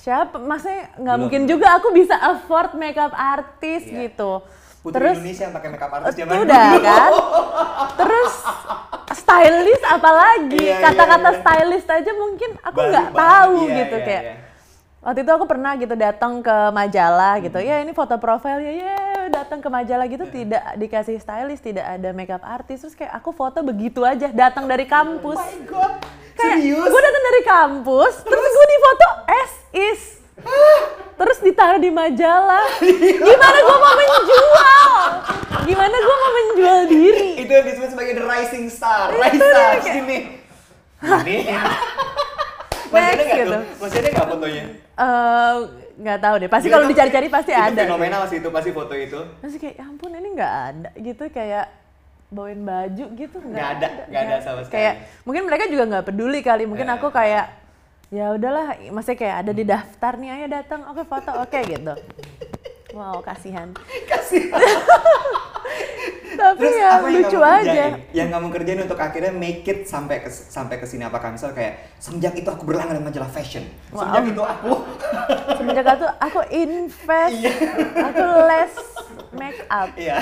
[0.00, 0.40] siapa?
[0.40, 4.08] Maksudnya nggak mungkin juga aku bisa afford makeup artis Iya.
[4.08, 4.40] gitu.
[4.80, 7.10] Putri Terus Indonesia yang pakai makeup artis itu zaman udah dulu kan.
[8.00, 8.32] Terus
[9.12, 11.38] stylist apalagi Iya, iya, kata-kata iya.
[11.38, 14.34] stylist aja mungkin aku nggak tahu iya, gitu iya, kayak iya.
[15.00, 17.68] waktu itu aku pernah gitu datang ke majalah gitu Hmm.
[17.68, 18.96] ya ini foto profil ya
[19.28, 23.60] datang ke majalah gitu tidak dikasih stylist tidak ada makeup artis terus kayak aku foto
[23.60, 25.92] begitu aja datang dari kampus oh my god
[26.40, 26.88] kayak serius?
[26.88, 30.02] gue datang dari kampus terus, gue di foto as is.
[31.14, 32.64] Terus ditaruh di majalah.
[33.20, 34.90] Gimana gue mau menjual?
[35.62, 37.28] Gimana gue mau menjual diri?
[37.38, 40.18] Itu yang disebut sebagai the rising star Raisa dia, kayak- sini ini.
[42.90, 43.52] Masih ada nggak gitu.
[43.52, 43.62] tuh?
[43.78, 44.64] Masih ada nggak fotonya?
[44.96, 45.54] Eh,
[46.00, 46.50] nggak tahu deh.
[46.50, 47.82] Pasti kalau dicari-cari pasti itu ada.
[47.84, 49.20] fenomenal sih itu pasti foto itu.
[49.40, 50.88] Terus kayak ya ampun ini nggak ada.
[50.96, 51.66] Gitu kayak
[52.30, 54.74] bawain baju gitu nggak ada, nggak ada sama sekali.
[54.78, 56.94] kayak mungkin mereka juga nggak peduli kali mungkin Eh.
[56.94, 57.46] aku kayak
[58.08, 61.94] ya udahlah masih kayak ada di daftar nih ayo datang oke foto oke gitu
[62.92, 63.70] wow kasihan
[64.10, 64.50] Kasih.
[66.32, 67.92] tapi Terus ya apa yang lucu kamu aja kerjain?
[68.12, 71.98] Yang kamu kerjain untuk akhirnya make it sampai ke sampai ke sini apakah misal kayak
[71.98, 73.66] semenjak itu aku berlangganan majalah fashion.
[73.90, 74.06] Wow.
[74.06, 74.70] Semenjak itu aku
[75.58, 77.36] semenjak itu aku invest
[77.94, 78.72] aku les
[79.32, 80.18] make up iya.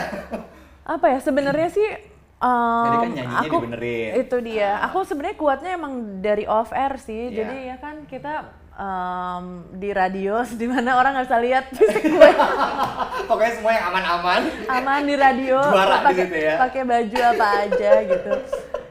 [0.89, 1.89] Apa ya sebenarnya sih
[2.39, 4.11] um, Jadi kan nyanyinya aku dibenerin.
[4.19, 7.37] itu dia aku sebenarnya kuatnya emang dari off air sih Iya.
[7.39, 8.33] jadi ya kan kita
[8.73, 12.31] um, di radio di mana orang nggak bisa lihat fisik gue
[13.29, 14.41] Pokoknya semua yang aman-aman.
[14.67, 16.55] aman di radio Juara di pakai situ ya.
[16.59, 18.33] pakai baju apa aja gitu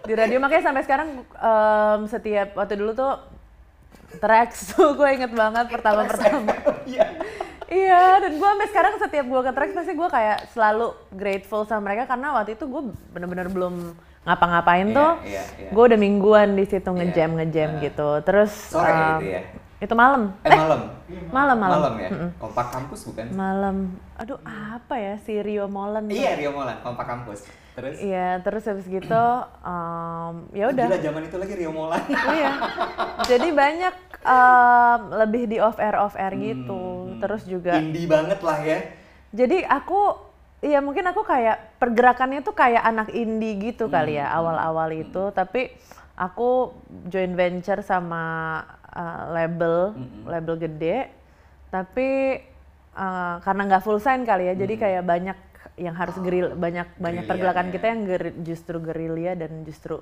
[0.03, 3.17] di radio makanya sampai sekarang um, setiap waktu dulu tuh
[4.17, 6.53] tracks tuh gue inget banget pertama pertama
[7.67, 8.23] Iya.
[8.23, 12.07] Dan gue sampai sekarang setiap gue ke tracks pasti gue kayak selalu grateful sama mereka
[12.07, 15.11] karena waktu itu gue bener-bener belum ngapa-ngapain Iya, tuh.
[15.23, 15.69] iya, iya.
[15.71, 17.81] Gue udah mingguan di situ Iya, ngejam ngejam nah.
[17.83, 18.09] gitu.
[18.23, 19.41] Terus Sore um, itu ya?
[19.77, 20.33] Itu malam.
[20.41, 20.81] Eh, malam.
[21.29, 21.77] Malam malam.
[21.77, 22.09] Malam ya.
[22.41, 23.25] Kompak kampus bukan?
[23.29, 23.77] Malam.
[24.17, 26.09] Aduh, apa ya si Rio Molen.
[26.09, 27.45] Iya, Rio Molan, kompak kampus.
[27.77, 29.25] Terus Iya, terus habis gitu
[29.61, 30.87] um, ya udah.
[30.89, 32.01] Gila zaman itu lagi Rio Molan.
[32.37, 32.51] iya.
[33.29, 37.13] Jadi banyak um, lebih di off air off air gitu.
[37.13, 37.21] Hmm.
[37.21, 38.81] Terus juga Indie banget lah ya.
[39.29, 40.17] Jadi aku
[40.65, 45.69] ya mungkin aku kayak pergerakannya tuh kayak anak indie gitu kali ya awal-awal itu, tapi
[46.17, 46.73] aku
[47.05, 48.57] joint venture sama
[48.97, 49.93] uh, label
[50.25, 51.13] label gede,
[51.69, 52.41] tapi
[52.97, 55.37] uh, karena nggak full sign kali ya, jadi kayak banyak
[55.77, 57.75] yang harus geril banyak banyak pergerakan Gerilyanya.
[57.77, 60.01] kita yang geri- justru gerilya dan justru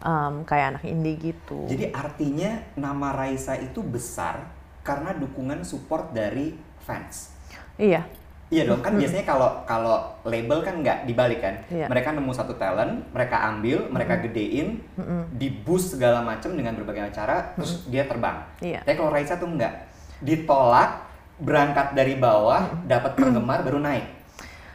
[0.00, 1.68] um, kayak anak indie gitu.
[1.68, 4.48] Jadi artinya nama Raisa itu besar
[4.80, 7.36] karena dukungan support dari fans.
[7.76, 8.08] Iya,
[8.50, 11.62] Iya dong, kan biasanya kalau kalau label kan nggak dibalik kan.
[11.70, 11.86] Iya.
[11.86, 14.82] Mereka nemu satu talent, mereka ambil, mereka gedein,
[15.30, 18.42] di boost segala macam dengan berbagai cara, terus dia terbang.
[18.58, 18.82] Iya.
[18.82, 19.74] Tapi kalau Raisa tuh nggak,
[20.26, 21.06] ditolak,
[21.38, 24.06] berangkat dari bawah, dapat penggemar baru naik.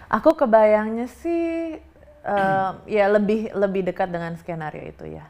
[0.08, 1.76] Aku kebayangnya sih
[2.32, 5.28] eh, ya lebih lebih dekat dengan skenario itu ya.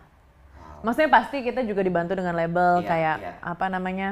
[0.86, 3.34] Maksudnya pasti kita juga dibantu dengan label Iya, kayak iya.
[3.42, 4.10] apa namanya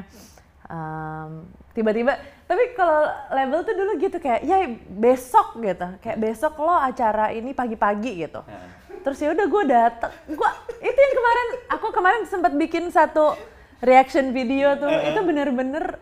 [0.66, 2.14] em, tiba-tiba.
[2.46, 4.58] Tapi kalau label tuh dulu gitu kayak ya
[4.88, 8.42] besok gitu, kayak besok lo acara ini pagi-pagi gitu.
[8.46, 13.36] Nah, Terus ya udah gue dateng, gue itu yang kemarin aku kemarin sempat bikin satu
[13.84, 16.00] reaction video tuh, itu bener-bener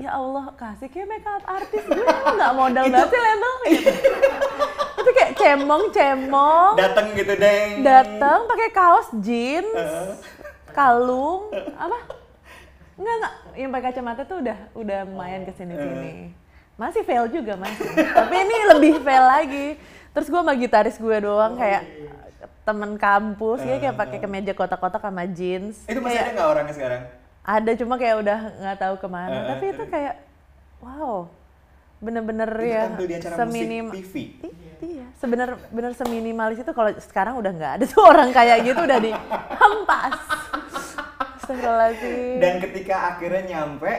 [0.00, 3.92] ya Allah kasih kayak makeup artis gue nggak modal banget sih label gitu.
[5.00, 7.84] itu kayak cemong cemong Dateng gitu deng.
[7.84, 9.68] datang pakai kaos jeans
[10.72, 12.19] kalung apa
[13.00, 13.34] Enggak enggak.
[13.56, 16.12] Yang pakai kacamata tuh udah udah lumayan ke sini sini
[16.80, 19.66] masih fail juga masih tapi ini lebih fail lagi.
[20.10, 21.84] Terus gue sama gitaris gue doang kayak
[22.64, 25.84] temen kampus ya kayak pakai kemeja kotak-kotak sama jeans.
[25.84, 27.02] Itu masih Kayak- ada nggak orangnya sekarang?
[27.40, 29.32] ada cuma kayak udah nggak tahu ke mana.
[29.32, 30.14] Eh, tapi eh, itu kayak
[30.80, 31.28] wow.
[32.00, 34.14] Bener-bener Itu ya acara seminim TV.
[34.80, 35.04] Iya.
[35.20, 40.16] Sebener bener seminimalis itu kalau sekarang udah nggak ada tuh orang kayak gitu udah dihempas
[41.50, 42.38] Astagfirullahaladzim.
[42.38, 43.92] Dan ketika akhirnya nyampe,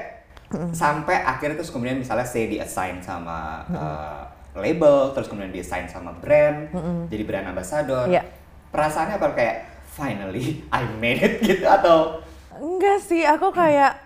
[0.71, 4.23] sampai akhirnya terus kemudian misalnya say di assign sama uh,
[4.55, 6.71] label, terus kemudian di assign sama brand,
[7.11, 8.07] jadi brand ambassador.
[8.07, 8.23] Iya.
[8.71, 9.27] Perasaannya apa?
[9.35, 9.57] Kayak
[9.91, 12.23] finally I made it gitu atau?
[12.55, 13.99] Enggak sih aku kayak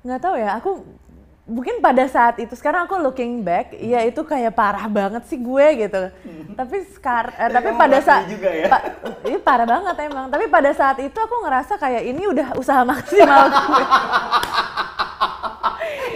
[0.00, 0.80] nggak tahu ya aku
[1.50, 5.66] mungkin pada saat itu sekarang aku looking back ya itu kayak parah banget sih gue
[5.76, 6.02] gitu
[6.58, 8.66] tapi sekarang Tapi tapi pada saat juga ya?
[8.66, 8.86] pa-
[9.24, 13.50] iya parah banget emang tapi pada saat itu aku ngerasa kayak ini udah usaha maksimal
[13.50, 13.84] gue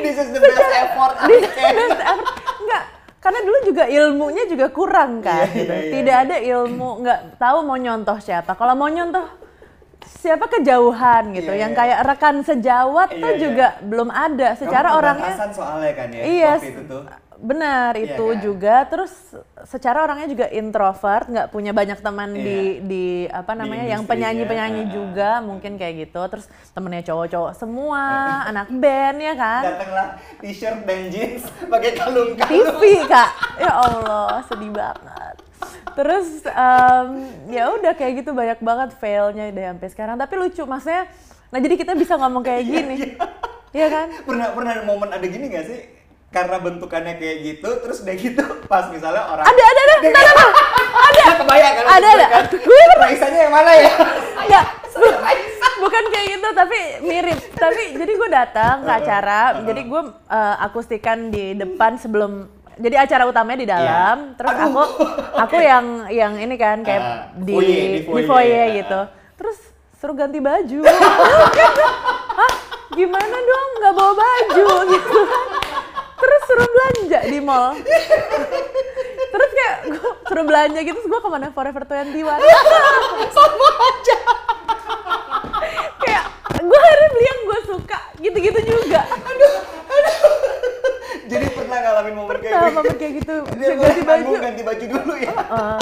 [0.01, 1.73] this is the best effort I This can.
[1.75, 2.27] best ever.
[2.57, 2.83] Enggak,
[3.18, 5.47] karena dulu juga ilmunya juga kurang kan.
[5.47, 5.64] Iya, gitu.
[5.66, 8.53] iya, iya, Tidak ada ilmu, nggak tahu mau nyontoh siapa.
[8.53, 9.25] Kalau mau nyontoh
[10.25, 11.53] siapa kejauhan gitu.
[11.53, 11.79] Iya, Yang iya.
[11.79, 13.41] kayak rekan sejawat Iya, tuh iya.
[13.41, 14.49] juga belum ada.
[14.57, 17.03] Secara Kamu orangnya soalnya kan ya Iya, waktu itu tuh.
[17.35, 18.41] benar Iya itu kan?
[18.41, 18.77] juga.
[18.89, 19.13] Terus
[19.65, 22.81] secara orangnya juga introvert, nggak punya banyak teman di Iya.
[22.81, 24.91] di apa Di namanya yang industrinya, penyanyi-penyanyi ah.
[24.91, 26.21] juga mungkin kayak gitu.
[26.33, 28.03] Terus temennya cowok-cowok semua,
[28.49, 29.63] anak band ya kan.
[29.67, 30.09] Datanglah
[30.41, 32.49] t-shirt dan jeans pakai kalung-kalung.
[32.49, 35.24] TV kak ya Allah sedih banget
[35.92, 37.09] terus em,
[37.48, 40.16] ya udah kayak gitu banyak banget failnya deh sampai sekarang.
[40.16, 41.07] Tapi lucu maksudnya
[41.48, 42.96] nah jadi kita bisa ngomong kayak gini.
[43.70, 43.87] Iya.
[43.88, 44.07] Kan?
[44.22, 45.81] Pernah pernah ada momen ada gini gak sih?
[46.29, 49.94] Karena bentukannya kayak gitu, terus udah gitu pas misalnya orang ada ada ada.
[50.03, 50.11] Dia
[51.14, 51.33] ada.
[51.38, 51.85] kebayang kan?
[51.87, 52.27] Ada, ada.
[52.27, 52.44] Kan?
[52.59, 53.92] Gue Raisanya yang mana ya?
[54.44, 55.18] Nggak, bu-
[55.79, 57.38] bukan kayak gitu tapi mirip.
[57.55, 63.25] Tapi jadi gue datang ke acara jadi gue eh, akustikan di depan sebelum jadi acara
[63.25, 64.35] utamanya di dalam, Iya.
[64.35, 64.65] terus Aduh.
[64.67, 64.83] aku
[65.35, 68.75] aku yang yang ini kan kayak Ah, di foyer, di di foyer, ah.
[68.75, 69.01] gitu.
[69.35, 69.59] Terus
[69.95, 70.81] suruh ganti baju.
[72.39, 72.53] Hah?
[72.91, 75.21] Gimana dong nggak bawa baju gitu.
[76.15, 77.75] Terus suruh belanja di mall.
[79.25, 82.39] Terus kayak gue suruh belanja gitu, terus gue ke mana Forever 21.
[83.37, 84.19] Sama aja.
[85.99, 86.25] kayak
[86.57, 89.03] gue akhirnya beli yang gue suka, gitu-gitu juga.
[91.27, 92.75] Jadi pernah ngalamin momen kayak Nah, gitu.
[92.75, 94.31] momen kayak gitu, ganti ganti baju.
[94.39, 95.33] ganti baju dulu ya.
[95.47, 95.81] Uh,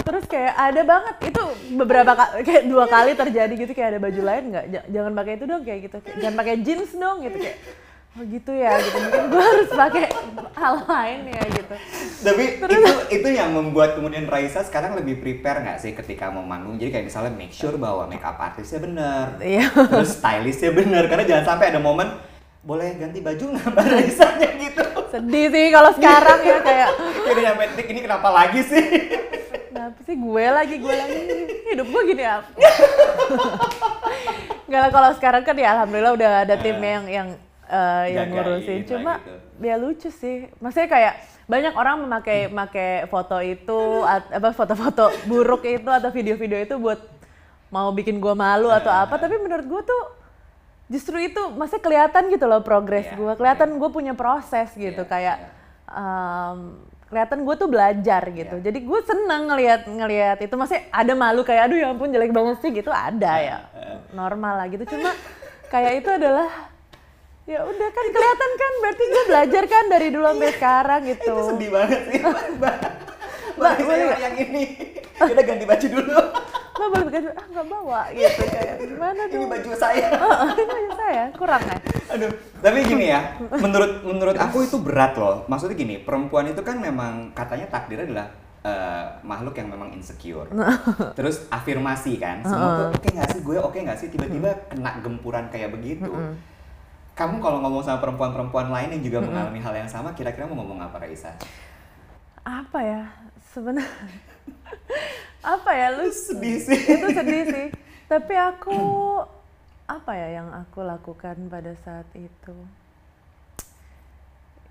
[0.00, 4.20] terus kayak ada banget itu beberapa kali kayak dua kali terjadi gitu kayak ada baju
[4.20, 7.36] lain nggak Ja- jangan pakai itu dong kayak gitu Kayak, jangan pakai jeans dong gitu
[7.38, 7.58] kayak
[8.10, 10.04] oh gitu ya gitu mungkin gue harus pakai
[10.52, 11.74] hal lain ya gitu
[12.20, 12.76] Tapi itu
[13.12, 16.74] itu yang membuat kemudian Raisa sekarang lebih prepare nggak sih ketika mau manggung?
[16.74, 19.70] Jadi kayak misalnya make sure bahwa make up artisnya bener, Iya.
[19.86, 21.06] terus stylistnya bener.
[21.06, 22.10] Karena jangan sampai ada momen
[22.60, 24.84] boleh ganti baju nggak Mbak Raisanya gitu.
[25.08, 26.88] sedih sih kalau sekarang ya kayak
[27.32, 28.84] udah nyampe titik ini kenapa lagi sih?
[29.72, 31.20] kenapa sih gue lagi gue lagi?
[31.72, 32.52] Hidup gue gini apa
[34.70, 37.28] nggak lah kalau sekarang kan ya alhamdulillah udah ada timnya yang yang
[37.66, 38.86] eh, yang ngurusin.
[38.86, 39.66] cuma gitu.
[39.66, 40.46] ya lucu sih.
[40.62, 41.14] Maksudnya kayak
[41.50, 47.02] banyak orang memakai pakai foto itu apa foto-foto buruk itu atau video-video itu buat
[47.74, 49.18] mau bikin gue malu atau apa.
[49.18, 50.19] Tapi menurut gue tuh
[50.90, 55.08] justru itu masih kelihatan gitu loh progres Iya, gue kelihatan gue punya proses gitu Iya,
[55.08, 55.48] kayak iya.
[55.94, 56.58] em,
[57.06, 58.64] kelihatan gue tuh belajar gitu Iya.
[58.66, 62.58] jadi gue seneng ngelihat ngelihat itu masih ada malu kayak aduh ya ampun jelek banget
[62.58, 63.56] sih gitu ada ya
[64.10, 65.14] normal lah gitu cuma
[65.70, 66.50] kayak itu adalah
[67.46, 71.42] ya udah kan kelihatan kan berarti gue belajar kan dari dulu sampai sekarang gitu Itu
[71.50, 72.76] sedih banget sih, Mbak.
[73.58, 74.64] Mbak boleh yang ini.
[75.18, 76.20] Udah ganti baju dulu.
[76.80, 80.08] Mbak boleh pakai ah nggak bawa gitu kayak gimana Ini dong baju saya.
[80.16, 81.80] Heeh, ini baju saya kurang kan
[82.16, 82.32] Aduh,
[82.64, 83.20] tapi gini ya,
[83.64, 85.44] menurut menurut aku itu berat loh.
[85.46, 88.26] Maksudnya gini, perempuan itu kan memang katanya takdirnya adalah
[88.64, 90.48] eh, makhluk yang memang insecure.
[91.20, 95.46] Terus afirmasi kan, semua tuh oke nggak sih gue, oke nggak sih, tiba-tiba kena gempuran
[95.52, 96.10] kayak begitu.
[97.14, 100.80] Kamu kalau ngomong sama perempuan-perempuan lain yang juga mengalami hal yang sama, kira-kira mau ngomong
[100.80, 101.36] apa Raisa?
[102.40, 103.02] apa ya
[103.52, 103.92] sebenarnya
[105.40, 106.76] apa ya lu Sedih sih.
[106.76, 107.66] itu sedih sih.
[108.06, 108.76] Tapi aku
[109.86, 112.54] apa ya yang aku lakukan pada saat itu?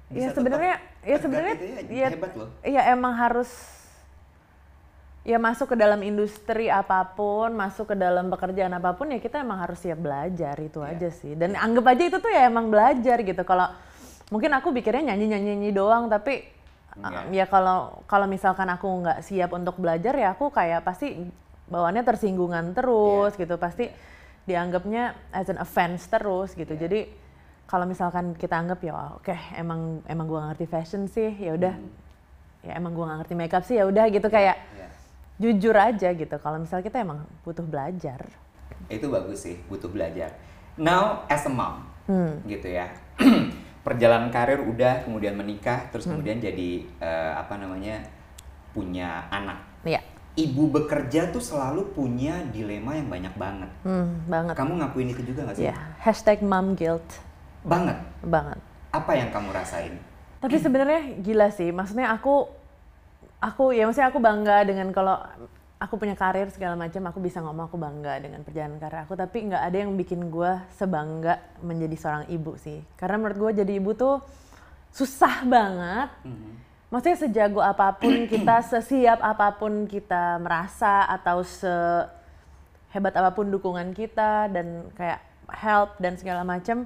[0.09, 2.09] Bisa ya sebenarnya ya sebenarnya gitu ya, ya
[2.65, 3.49] ya emang harus
[5.21, 9.43] ya masuk ke dalam industri apa pun masuk ke dalam pekerjaan apa pun ya kita
[9.45, 10.89] emang harus siap belajar itu Iya.
[10.97, 11.33] aja sih.
[11.37, 13.43] Dan anggap aja itu tuh ya emang belajar gitu.
[13.45, 13.69] Kalau
[14.33, 16.41] mungkin aku pikirnya nyanyi nyanyi nyanyi doang tapi
[16.99, 21.15] Um, ya kalau kalau misalkan aku nggak siap untuk belajar ya aku kayak pasti
[21.65, 23.41] bawaannya tersinggungan terus Iya.
[23.41, 23.55] gitu.
[23.55, 23.85] Pasti
[24.43, 26.73] dianggapnya as an offense terus gitu.
[26.73, 26.81] Iya.
[26.81, 26.99] jadi
[27.63, 31.75] kalau misalkan kita anggap ya oke emang emang gua ngerti fashion sih ya udah.
[32.59, 34.27] Ya emang gua nggak ngerti makeup sih ya udah gitu.
[34.27, 34.77] Kayak Hmm.
[34.77, 34.87] Ya.
[35.39, 36.35] jujur aja gitu.
[36.35, 38.27] Kalau misalnya kita emang butuh belajar.
[38.87, 40.35] Itu bagus sih butuh belajar.
[40.75, 42.41] Now as a mom Hmm.
[42.43, 42.89] gitu ya
[43.85, 48.03] perjalanan karir udah kemudian menikah terus kemudian jadi eh, apa namanya
[48.75, 49.59] punya anak.
[49.87, 50.03] Ya
[50.39, 53.71] ibu bekerja tuh selalu punya dilema yang banyak banget.
[53.83, 54.55] Hmm, banget.
[54.55, 55.67] Kamu ngakuin itu juga gak sih?
[55.67, 57.05] Ya hashtag mom guilt.
[57.67, 57.99] Banget.
[58.23, 58.59] Banget.
[58.95, 59.99] Apa yang kamu rasain?
[60.39, 62.47] Tapi sebenarnya gila sih, maksudnya aku
[63.43, 65.19] aku ya maksudnya aku bangga dengan kalau
[65.79, 69.47] aku punya karir segala macam, aku bisa ngomong aku bangga dengan perjalanan karir aku, tapi
[69.47, 72.83] nggak ada yang bikin gue sebangga menjadi seorang ibu sih.
[72.99, 74.19] Karena menurut gue jadi ibu tuh
[74.91, 76.11] susah banget.
[76.91, 83.95] Maksudnya sejago apa pun kita, sesiap apa pun kita merasa atau sehebat apa pun dukungan
[83.95, 86.83] kita dan kayak help dan segala macam,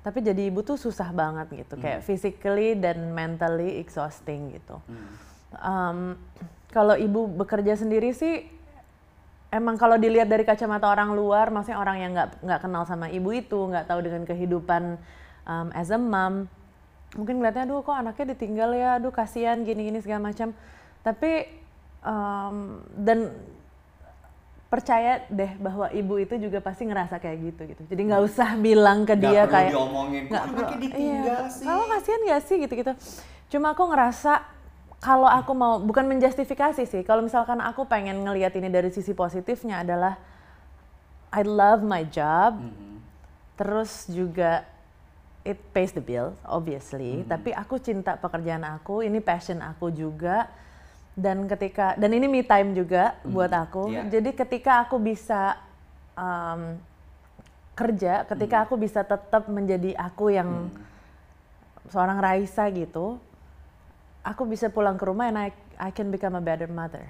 [0.00, 4.80] tapi jadi ibu tuh susah banget gitu, kayak physically dan mentally exhausting gitu.
[5.58, 6.14] Um,
[6.70, 8.46] kalau ibu bekerja sendiri sih,
[9.50, 13.34] emang kalau dilihat dari kacamata orang luar, maksudnya orang yang nggak nggak kenal sama ibu
[13.34, 14.94] itu, nggak tahu dengan kehidupan
[15.50, 16.46] um, as a mom,
[17.18, 18.88] mungkin ngeliatnya aduh kok anaknya ditinggal ya?
[19.02, 20.54] Aduh kasihan gini-gini segala macam.
[21.02, 21.50] Tapi
[22.06, 22.56] em,
[22.94, 23.34] dan
[24.70, 27.82] percaya deh bahwa ibu itu juga pasti ngerasa kayak gitu gitu.
[27.90, 31.42] Jadi nggak usah bilang ke Nggak dia perlu kayak diomongin, kok nggak anaknya perlu- ditinggal
[31.42, 31.66] iya, sih?
[31.66, 32.56] kalau kasihan gak sih?
[32.62, 32.92] Gitu gitu
[33.50, 34.32] cuma aku ngerasa
[35.00, 37.02] kalau aku mau bukan menjustifikasi sih.
[37.08, 40.20] Kalau misalkan aku pengen ngelihat ini dari sisi positifnya adalah
[41.32, 42.60] I love my job.
[42.60, 42.88] Mhm.
[43.60, 44.64] terus juga
[45.44, 47.20] it pays the bill obviously.
[47.20, 47.28] Mhm.
[47.28, 50.48] tapi aku cinta pekerjaan aku ini passion aku juga.
[51.12, 53.92] Dan ketika dan ini me time juga buat aku.
[53.92, 54.20] Iya.
[54.20, 55.60] jadi ketika aku bisa
[56.16, 56.80] um,
[57.76, 60.68] kerja ketika aku bisa tetap menjadi aku yang
[61.88, 63.20] seorang Raisa gitu
[64.22, 67.04] aku bisa pulang ke rumah and I I can become a better mother.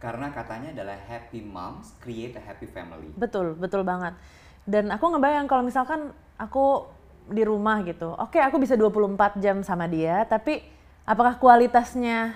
[0.00, 3.12] Karena katanya adalah happy moms create a happy family.
[3.16, 4.16] Betul, betul banget.
[4.64, 6.88] Dan aku ngebayang kalau misalkan aku
[7.28, 8.16] di rumah gitu.
[8.16, 10.64] Oke, aku bisa 24 jam sama dia, tapi
[11.04, 12.32] apakah kualitasnya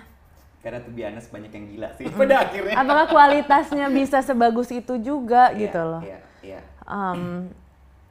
[0.60, 2.72] Karena tuh biasa banyak yang gila sih pada akhirnya.
[2.72, 6.00] apakah kualitasnya bisa sebagus itu juga Iya, gitu loh.
[6.00, 6.60] Iya, iya.
[6.84, 7.52] Um,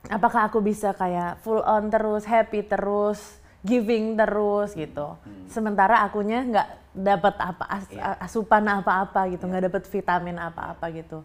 [0.05, 5.15] apakah aku bisa kayak full on terus, happy terus, giving terus gitu.
[5.47, 7.95] Sementara akunya nggak dapat apa as- Hmm.
[7.95, 8.19] Iya.
[8.19, 11.23] asupan apa-apa gitu, nggak dapat vitamin apa-apa gitu.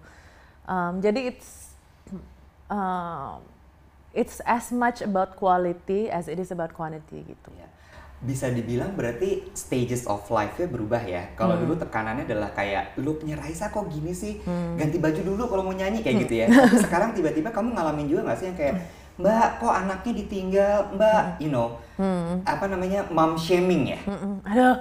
[0.64, 1.74] Um, jadi it's
[2.66, 3.40] um,
[4.12, 7.50] it's as much about quality as it is about quantity gitu.
[7.52, 7.68] Iya.
[8.18, 11.30] Bisa dibilang berarti stages of life-nya berubah ya.
[11.34, 11.62] Kalau Hmm.
[11.64, 14.74] dulu tekanannya adalah kayak looknya Raisa kok gini sih, Hmm.
[14.74, 16.46] ganti baju dulu kalau mau nyanyi kayak gitu ya.
[16.46, 18.74] Tapi sekarang tiba-tiba kamu ngalamin juga nggak sih yang kayak
[19.18, 22.46] Mbak kok anaknya ditinggal, Mbak, you know, Hmm.
[22.46, 23.98] apa namanya mom shaming ya?
[24.06, 24.38] Mm-mm.
[24.46, 24.78] Aduh,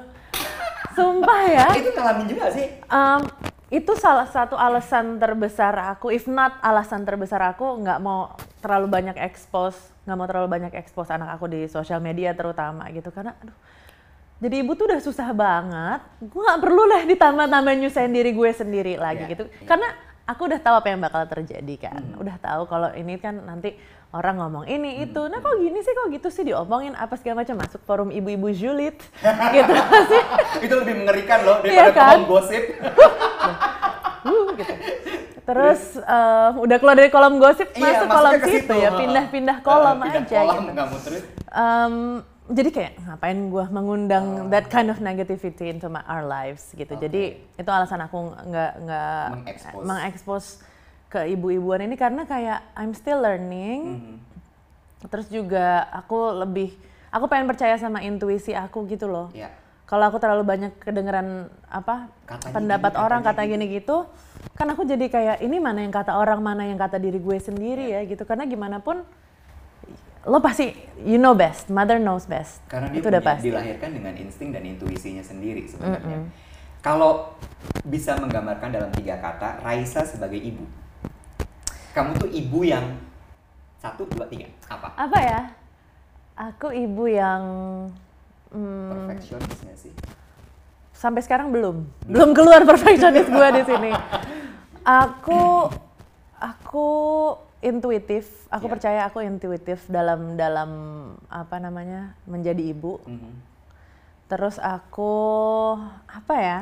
[0.94, 1.66] sumpah ya.
[1.82, 2.70] Itu ngalamin juga sih.
[2.86, 3.26] Um,
[3.68, 9.18] itu salah satu alasan terbesar aku, if not alasan terbesar aku nggak mau terlalu banyak
[9.20, 13.52] expose, nggak mau terlalu banyak expose anak aku di sosial media terutama gitu karena aduh,
[14.40, 18.94] jadi ibu tuh udah susah banget, gue nggak perlu lah ditambah-tambah nyusahin diri gue sendiri
[18.96, 19.68] lagi Iya, gitu, iya.
[19.68, 19.90] karena
[20.28, 23.80] aku udah tahu apa yang bakal terjadi kan, udah tahu kalau ini kan nanti
[24.12, 25.92] orang ngomong ini itu, nah kok gini sih?
[25.92, 26.44] Kok gitu sih?
[26.48, 27.60] Diomongin apa segala macam.
[27.60, 28.96] Masuk forum ibu-ibu julid.
[29.56, 29.74] Gitu
[30.12, 30.24] sih.
[30.68, 32.08] itu lebih mengerikan loh Iya daripada kan?
[32.12, 32.64] kolom gosip.
[34.28, 34.74] Uh, gitu.
[35.48, 38.90] Terus eh, udah keluar dari kolom gosip Iya, masuk kolom situ ya.
[38.92, 41.20] Pindah-pindah kolom Pindah aja kolom, gitu.
[42.48, 44.50] Jadi kayak ngapain gua mengundang Oh.
[44.52, 46.96] that kind of negativity into my our lives gitu.
[46.96, 49.26] Jadi itu alasan aku nggak nggak
[49.84, 49.84] Mengekspos.
[51.08, 53.80] ke ibu-ibuan ini karena kayak I'm still learning.
[54.00, 54.16] Mhm.
[55.08, 56.76] Terus juga aku lebih
[57.12, 59.28] aku pengen percaya sama intuisi aku gitu loh.
[59.32, 59.52] Iya.
[59.88, 63.98] Kalau aku terlalu banyak kedengeran apa Katanya pendapat gini, orang katanya kata gini gitu,
[64.60, 67.96] kan aku jadi kayak ini mana yang kata orang, mana yang kata diri gue sendiri
[67.96, 68.28] ya gitu.
[68.28, 69.08] Karena gimana pun
[70.28, 72.60] lo pasti you know best, mother knows best.
[72.68, 73.48] Karena dia itu udah pasti.
[73.48, 76.28] dilahirkan dengan insting dan intuisinya sendiri sebenarnya.
[76.84, 77.36] Kalau
[77.88, 80.68] bisa menggambarkan dalam tiga kata, Raisa sebagai ibu.
[81.96, 83.00] Kamu tuh ibu yang
[83.82, 84.52] satu, dua, tiga.
[84.70, 84.94] Apa?
[84.94, 85.42] Apa ya?
[86.38, 87.42] Aku ibu yang
[88.54, 89.94] hmm, Perfeksionis nggak sih?
[90.98, 93.92] sampai sekarang belum belum keluar perfeksionis gue di sini
[95.06, 95.70] aku
[96.42, 96.90] aku
[97.60, 98.72] intuitif aku Iya.
[98.72, 100.72] percaya aku intuitif dalam dalam
[101.28, 103.34] apa namanya menjadi ibu Mhm.
[104.28, 105.14] terus aku
[106.06, 106.60] apa ya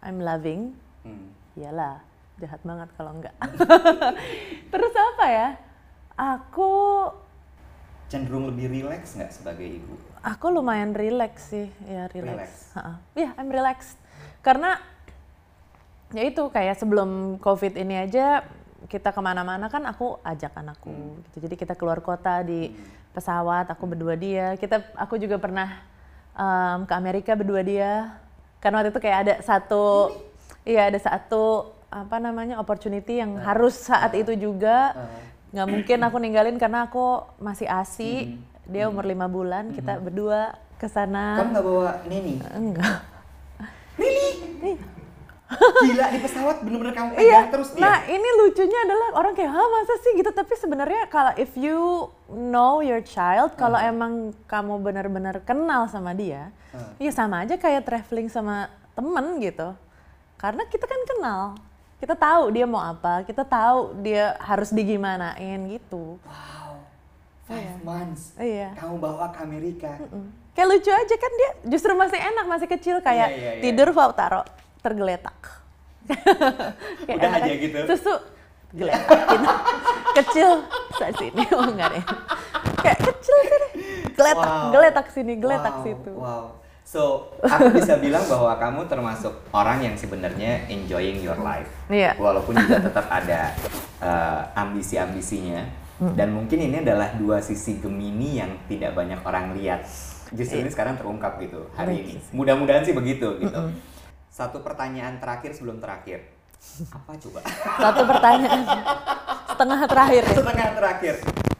[0.00, 1.32] I'm loving Hmm.
[1.54, 1.98] iyalah
[2.36, 3.34] jahat banget kalau enggak
[4.72, 5.48] terus apa ya
[6.14, 6.70] aku
[8.08, 9.92] Cenderung lebih rileks nggak sebagai ibu?
[10.24, 12.24] Aku lumayan relax sih, ya Relax.
[12.24, 12.50] relax.
[12.72, 12.92] Ha-ha.
[13.12, 14.00] Iya, I'm relaxed.
[14.40, 14.80] Karena
[16.08, 18.48] ya itu kayak sebelum COVID ini aja
[18.88, 21.20] kita ke mana-mana kan aku ajak anakku Hmm.
[21.28, 21.44] gitu.
[21.44, 22.72] Jadi kita keluar kota di
[23.12, 24.56] pesawat, aku berdua dia.
[24.56, 25.68] Kita, aku juga pernah
[26.32, 28.16] em, ke Amerika berdua dia.
[28.58, 30.16] Karena waktu itu kayak ada satu,
[30.64, 35.08] iya ada satu apa namanya opportunity yang harus saat itu juga Ah.
[35.48, 37.04] nggak mungkin aku ninggalin karena aku
[37.38, 38.44] masih asi Hmm.
[38.66, 42.36] dia umur lima bulan kita berdua ke sana Kamu nggak bawa Neni?
[42.52, 43.00] enggak
[45.48, 47.80] Gila di pesawat bener-bener kamu iya pegang terus dia.
[47.80, 52.04] nah ini lucunya adalah orang kayak hah masa sih gitu tapi sebenarnya kalau if you
[52.28, 53.88] know your child kalau Hmm.
[53.88, 54.12] emang
[54.44, 56.92] kamu benar-benar kenal sama dia Hmm.
[56.98, 59.72] ya sama aja kayak traveling sama temen gitu
[60.36, 61.56] karena kita kan kenal
[61.96, 66.84] kita tahu dia mau apa kita tahu dia harus digimanain gitu Wow,
[67.48, 68.36] five months.
[68.36, 69.96] iya Kamu bawa ke Amerika.
[70.04, 70.28] Mm.
[70.52, 73.62] Kayak lucu aja kan dia justru masih enak, masih kecil kayak Iya, iya, iya.
[73.62, 74.44] tidur wow taruh
[74.80, 75.38] tergeletak.
[77.06, 77.78] Kayak Udah aja gitu.
[77.86, 78.14] Susu
[78.68, 79.48] geletak gitu.
[80.12, 80.48] kecil
[80.92, 82.04] saya sini oh enggak deh.
[82.80, 83.68] Kayak kecil sini.
[84.12, 84.68] Geletak, Wow.
[84.74, 86.12] geletak sini, geletak Wow, situ.
[86.12, 86.44] Wow.
[86.82, 87.02] So,
[87.44, 91.68] aku bisa bilang bahwa kamu termasuk orang yang sebenarnya enjoying your life.
[91.86, 92.16] Iya.
[92.16, 93.52] Walaupun juga tetap ada
[94.00, 95.68] eh, ambisi-ambisinya.
[95.98, 96.14] Hmm.
[96.16, 99.84] Dan mungkin ini adalah dua sisi Gemini yang tidak banyak orang lihat.
[100.32, 102.14] Justru ini sekarang terungkap gitu hari ini.
[102.32, 103.60] Mudah-mudahan sih begitu gitu.
[104.38, 106.22] Satu pertanyaan terakhir sebelum terakhir.
[106.94, 107.42] Apa coba?
[107.74, 108.62] Satu pertanyaan
[109.50, 110.36] setengah terakhir ya.
[110.38, 111.14] Setengah terakhir.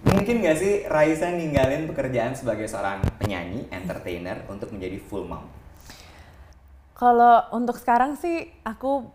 [0.06, 5.50] Mungkin nggak sih Raisa ninggalin pekerjaan sebagai seorang penyanyi, entertainer untuk menjadi full mom?
[6.94, 9.10] Kalau untuk sekarang sih aku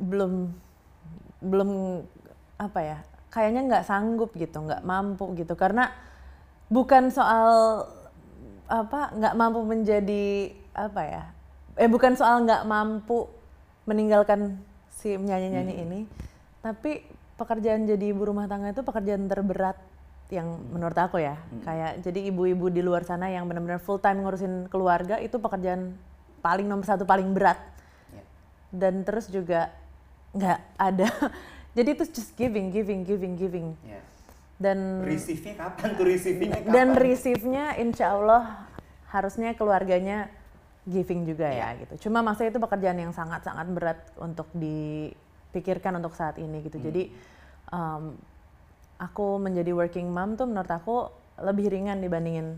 [0.00, 0.48] belum
[1.44, 1.70] belum
[2.56, 5.92] apa ya kayaknya nggak sanggup gitu nggak mampu gitu karena
[6.72, 7.84] bukan soal
[8.72, 11.24] apa nggak mampu menjadi apa ya
[11.74, 13.26] eh bukan soal nggak mampu
[13.84, 14.58] meninggalkan
[14.90, 15.84] si nyanyi-nyanyi Hmm.
[15.84, 16.00] ini
[16.60, 17.02] tapi
[17.34, 19.78] pekerjaan jadi ibu rumah tangga itu pekerjaan terberat
[20.28, 20.66] yang Hmm.
[20.70, 25.16] menurut aku ya kayak jadi ibu-ibu di luar sana yang benar-benar full time ngurusin keluarga
[25.16, 25.96] itu pekerjaan
[26.40, 27.58] paling nomor satu paling berat
[28.08, 28.22] Ya.
[28.70, 29.72] dan terus juga
[30.30, 31.08] nggak ada
[31.76, 33.98] jadi itu just giving giving giving giving Ya.
[34.56, 36.70] dan Receive-nya kapan tuh receive-nya kapan?
[36.70, 38.68] dan receive-nya insya Allah
[39.08, 40.30] harusnya keluarganya
[40.88, 42.08] giving juga ya gitu.
[42.08, 46.80] Cuma maksudnya itu pekerjaan yang sangat-sangat berat untuk dipikirkan untuk saat ini gitu.
[46.80, 47.12] Jadi
[47.68, 48.16] um,
[48.96, 51.08] aku menjadi working mom tuh menurut aku
[51.40, 52.56] lebih ringan dibandingin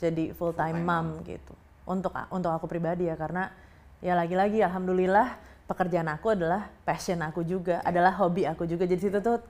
[0.00, 1.52] jadi full time mom gitu.
[1.88, 3.48] Untuk untuk aku pribadi ya karena
[4.04, 8.84] ya lagi-lagi alhamdulillah pekerjaan aku adalah passion aku juga, adalah hobi aku juga.
[8.84, 9.40] Jadi situ tuh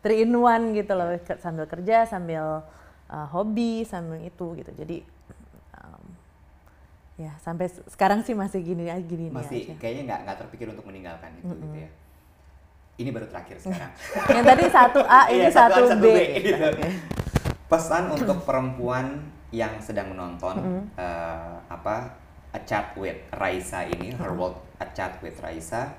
[0.00, 2.64] three in one gitu loh Ke- sambil kerja sambil
[3.12, 4.72] uh, hobi sambil itu gitu.
[4.72, 5.15] Jadi
[7.16, 9.74] ya sampai se- sekarang sih masih gini aja gini Masih aja.
[9.80, 11.90] kayaknya nggak nggak terpikir untuk meninggalkan itu gitu ya.
[12.96, 13.92] Ini baru terakhir sekarang.
[14.36, 16.06] Yang tadi satu A ini Iya, satu, A, B.
[16.40, 16.68] gitu.
[17.66, 20.56] Pesan untuk perempuan yang sedang menonton
[20.96, 22.16] eh, apa
[22.52, 25.92] A Chat with Raisa ini, Her World A Chat with Raisa,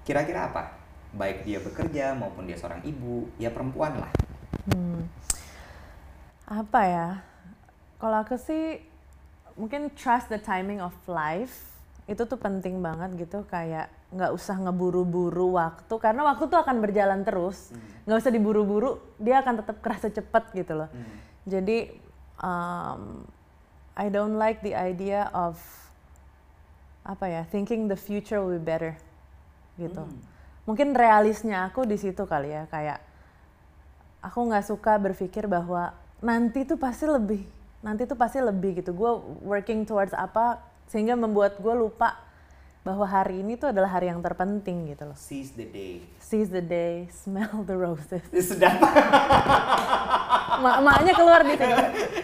[0.00, 0.76] kira-kira apa?
[1.12, 4.12] Baik dia bekerja maupun dia seorang ibu, ya perempuan lah.
[4.72, 5.04] Hmm.
[6.46, 7.08] Apa ya?
[8.00, 8.80] Kalau aku sih
[9.60, 11.68] mungkin trust the timing of life
[12.08, 17.22] itu tuh penting banget gitu kayak nggak usah ngeburu-buru waktu karena waktu tuh akan berjalan
[17.22, 17.70] terus.
[18.08, 20.90] Nggak usah diburu-buru dia akan tetap kerasa cepet gitu loh.
[21.46, 21.94] Jadi
[22.42, 23.22] um,
[23.94, 25.60] I don't like the idea of
[27.06, 28.98] apa ya thinking the future will be better
[29.78, 30.02] gitu.
[30.66, 32.98] Mungkin realisnya aku di situ kali ya kayak
[34.18, 39.12] aku nggak suka berpikir bahwa nanti tuh pasti lebih nanti tuh pasti lebih gitu gue
[39.40, 42.16] working towards apa sehingga membuat gue lupa
[42.80, 46.00] bahwa hari ini tuh adalah hari yang terpenting gitu loh Seize the day.
[46.16, 48.80] seize the day smell the roses sedap.
[50.60, 51.64] Ma maknya keluar di situ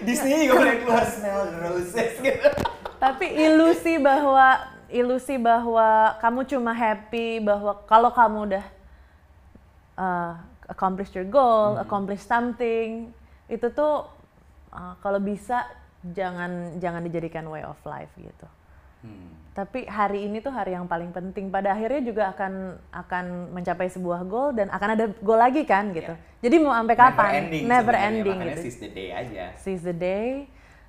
[0.05, 2.49] Disney juga boleh keluar smell the roses gitu.
[2.97, 8.65] tapi ilusi bahwa ilusi bahwa kamu cuma happy bahwa kalau kamu udah
[9.97, 10.33] uh,
[10.69, 13.11] accomplish your goal, accomplish something,
[13.47, 14.07] itu tuh
[14.77, 15.65] uh, kalau bisa
[16.13, 18.47] jangan jangan dijadikan way of life gitu.
[19.01, 19.33] Hmm.
[19.57, 21.49] Tapi hari ini tuh hari yang paling penting.
[21.49, 23.25] Pada akhirnya juga akan akan
[23.57, 26.13] mencapai sebuah goal dan akan ada goal lagi kan gitu.
[26.45, 27.25] Jadi mau sampai kapan?
[27.25, 27.65] Never ending.
[27.65, 29.45] Never sebenarnya, ending makanya gitu seize the day aja.
[29.57, 30.29] seize the day.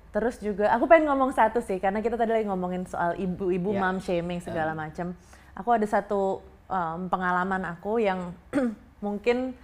[0.08, 3.80] Terus juga aku pengen ngomong satu sih karena kita tadi lagi ngomongin soal ibu-ibu Ya.
[3.80, 5.16] mom shaming segala macam.
[5.56, 8.36] Aku ada satu um, pengalaman aku yang
[9.04, 9.56] mungkin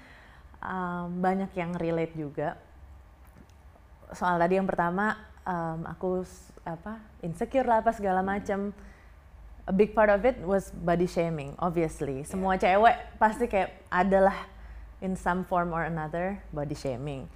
[0.64, 2.56] um, banyak yang relate juga.
[4.14, 6.24] Soal tadi yang pertama um, aku
[6.64, 8.72] apa insecure lah apa segala macam.
[9.64, 12.20] A big part of it was body shaming, obviously.
[12.28, 14.36] Semua cewek pasti kayak adalah
[15.00, 17.28] in some form or another body shaming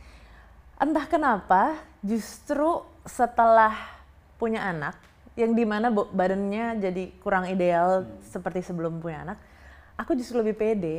[0.78, 1.74] entah kenapa
[2.06, 3.74] justru setelah
[4.38, 4.94] punya anak
[5.34, 9.38] yang di mana badannya jadi kurang ideal seperti sebelum punya anak
[9.98, 10.98] aku justru lebih pede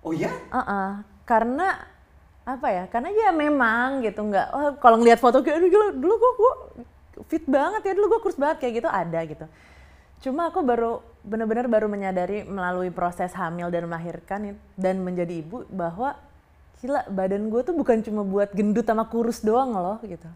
[0.00, 0.32] Oh ya?
[0.48, 1.04] Uh-uh.
[1.28, 1.76] karena
[2.44, 2.84] apa ya?
[2.88, 6.54] Karena ya memang gitu nggak oh, kalau ngelihat foto kayak gila dulu gua, gua
[7.28, 9.46] fit banget ya dulu gua kurus banget kayak gitu ada gitu.
[10.20, 16.16] Cuma aku baru benar-benar baru menyadari melalui proses hamil dan melahirkan dan menjadi ibu bahwa
[16.80, 20.28] gila badan gue tuh bukan cuma buat gendut sama kurus doang loh gitu.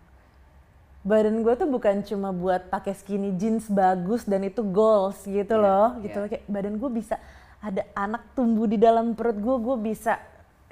[1.04, 5.64] Badan gue tuh bukan cuma buat pakai skinny jeans bagus dan itu goals gitu Iya,
[5.64, 7.20] loh gitu kayak badan gue bisa
[7.60, 10.16] ada anak tumbuh di dalam perut gue gue bisa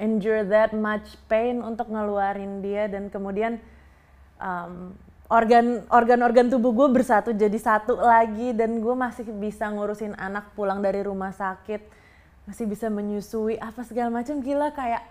[0.02, 3.62] endure that much pain untuk ngeluarin dia dan kemudian
[4.42, 4.90] um,
[5.30, 10.50] organ organ organ tubuh gue bersatu jadi satu lagi dan gue masih bisa ngurusin anak
[10.52, 11.80] pulang dari rumah sakit
[12.42, 15.06] masih bisa menyusui apa segala macam gila kayak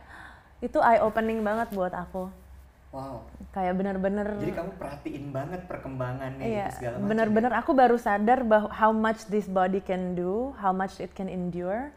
[0.59, 2.27] itu eye opening banget buat aku
[2.91, 3.23] Wow.
[3.55, 7.07] kayak bener-bener Jadi kamu perhatiin banget perkembangannya Iya, gitu segala macam.
[7.07, 11.31] bener-bener aku baru sadar bahwa how much this body can do, how much it can
[11.31, 11.95] endure.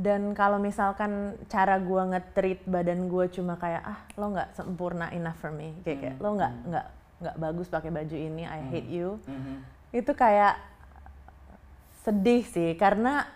[0.00, 5.36] Dan kalau misalkan cara gua nge-treat badan gua cuma kayak ah lo nggak sempurna enough
[5.36, 6.86] for me, kayak, kayak lo nggak nggak
[7.20, 9.20] nggak bagus pakai baju ini, I hate you.
[9.28, 9.54] Mhm.
[9.92, 10.56] Itu kayak
[12.00, 13.28] sedih sih karena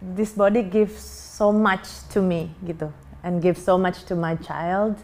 [0.00, 2.88] this body gives so much to me gitu
[3.20, 4.96] and gives so much to my child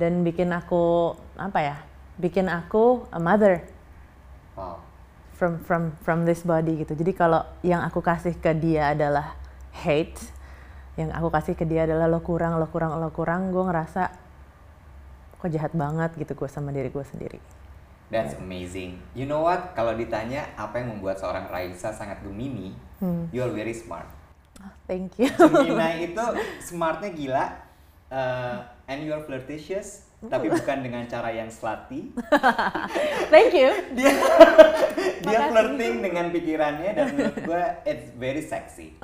[0.00, 1.76] dan bikin aku apa ya
[2.16, 3.60] bikin aku a mother
[4.56, 4.80] Wow.
[5.36, 9.36] From from from this body gitu jadi kalau yang aku kasih ke dia adalah
[9.84, 10.16] hate
[10.96, 14.08] yang aku kasih ke dia adalah lo kurang lo kurang lo kurang gue ngerasa
[15.36, 17.38] kok jahat banget gitu gue sama diri gue sendiri.
[18.08, 19.02] That's amazing.
[19.12, 19.74] You know what?
[19.74, 22.72] Kalau ditanya apa yang membuat seorang Raisa sangat Gemini,
[23.02, 23.28] Hmm.
[23.28, 24.08] you are very smart.
[24.62, 25.28] Oh, thank you.
[25.36, 26.24] Gemini itu
[26.64, 27.44] smartnya gila,
[28.08, 32.08] uh, and you are flirtatious, tapi bukan dengan cara yang slutty.
[33.34, 33.68] thank you.
[33.92, 34.16] Dia
[35.24, 35.50] dia Makasih.
[35.52, 38.96] flirting dengan pikirannya dan menurut gue it's very sexy.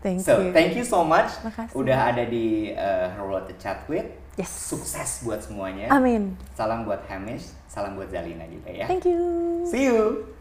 [0.00, 0.52] Thank so you.
[0.52, 1.32] thank you so much.
[1.44, 1.76] Makasih.
[1.76, 4.08] Udah ada di uh, Her World to Chat with.
[4.34, 4.50] Yes.
[4.50, 5.92] Sukses buat semuanya.
[5.94, 6.34] Amin.
[6.58, 8.90] Salam buat Hamish, salam buat Zalina juga ya.
[8.90, 9.22] Thank you.
[9.68, 10.34] See you.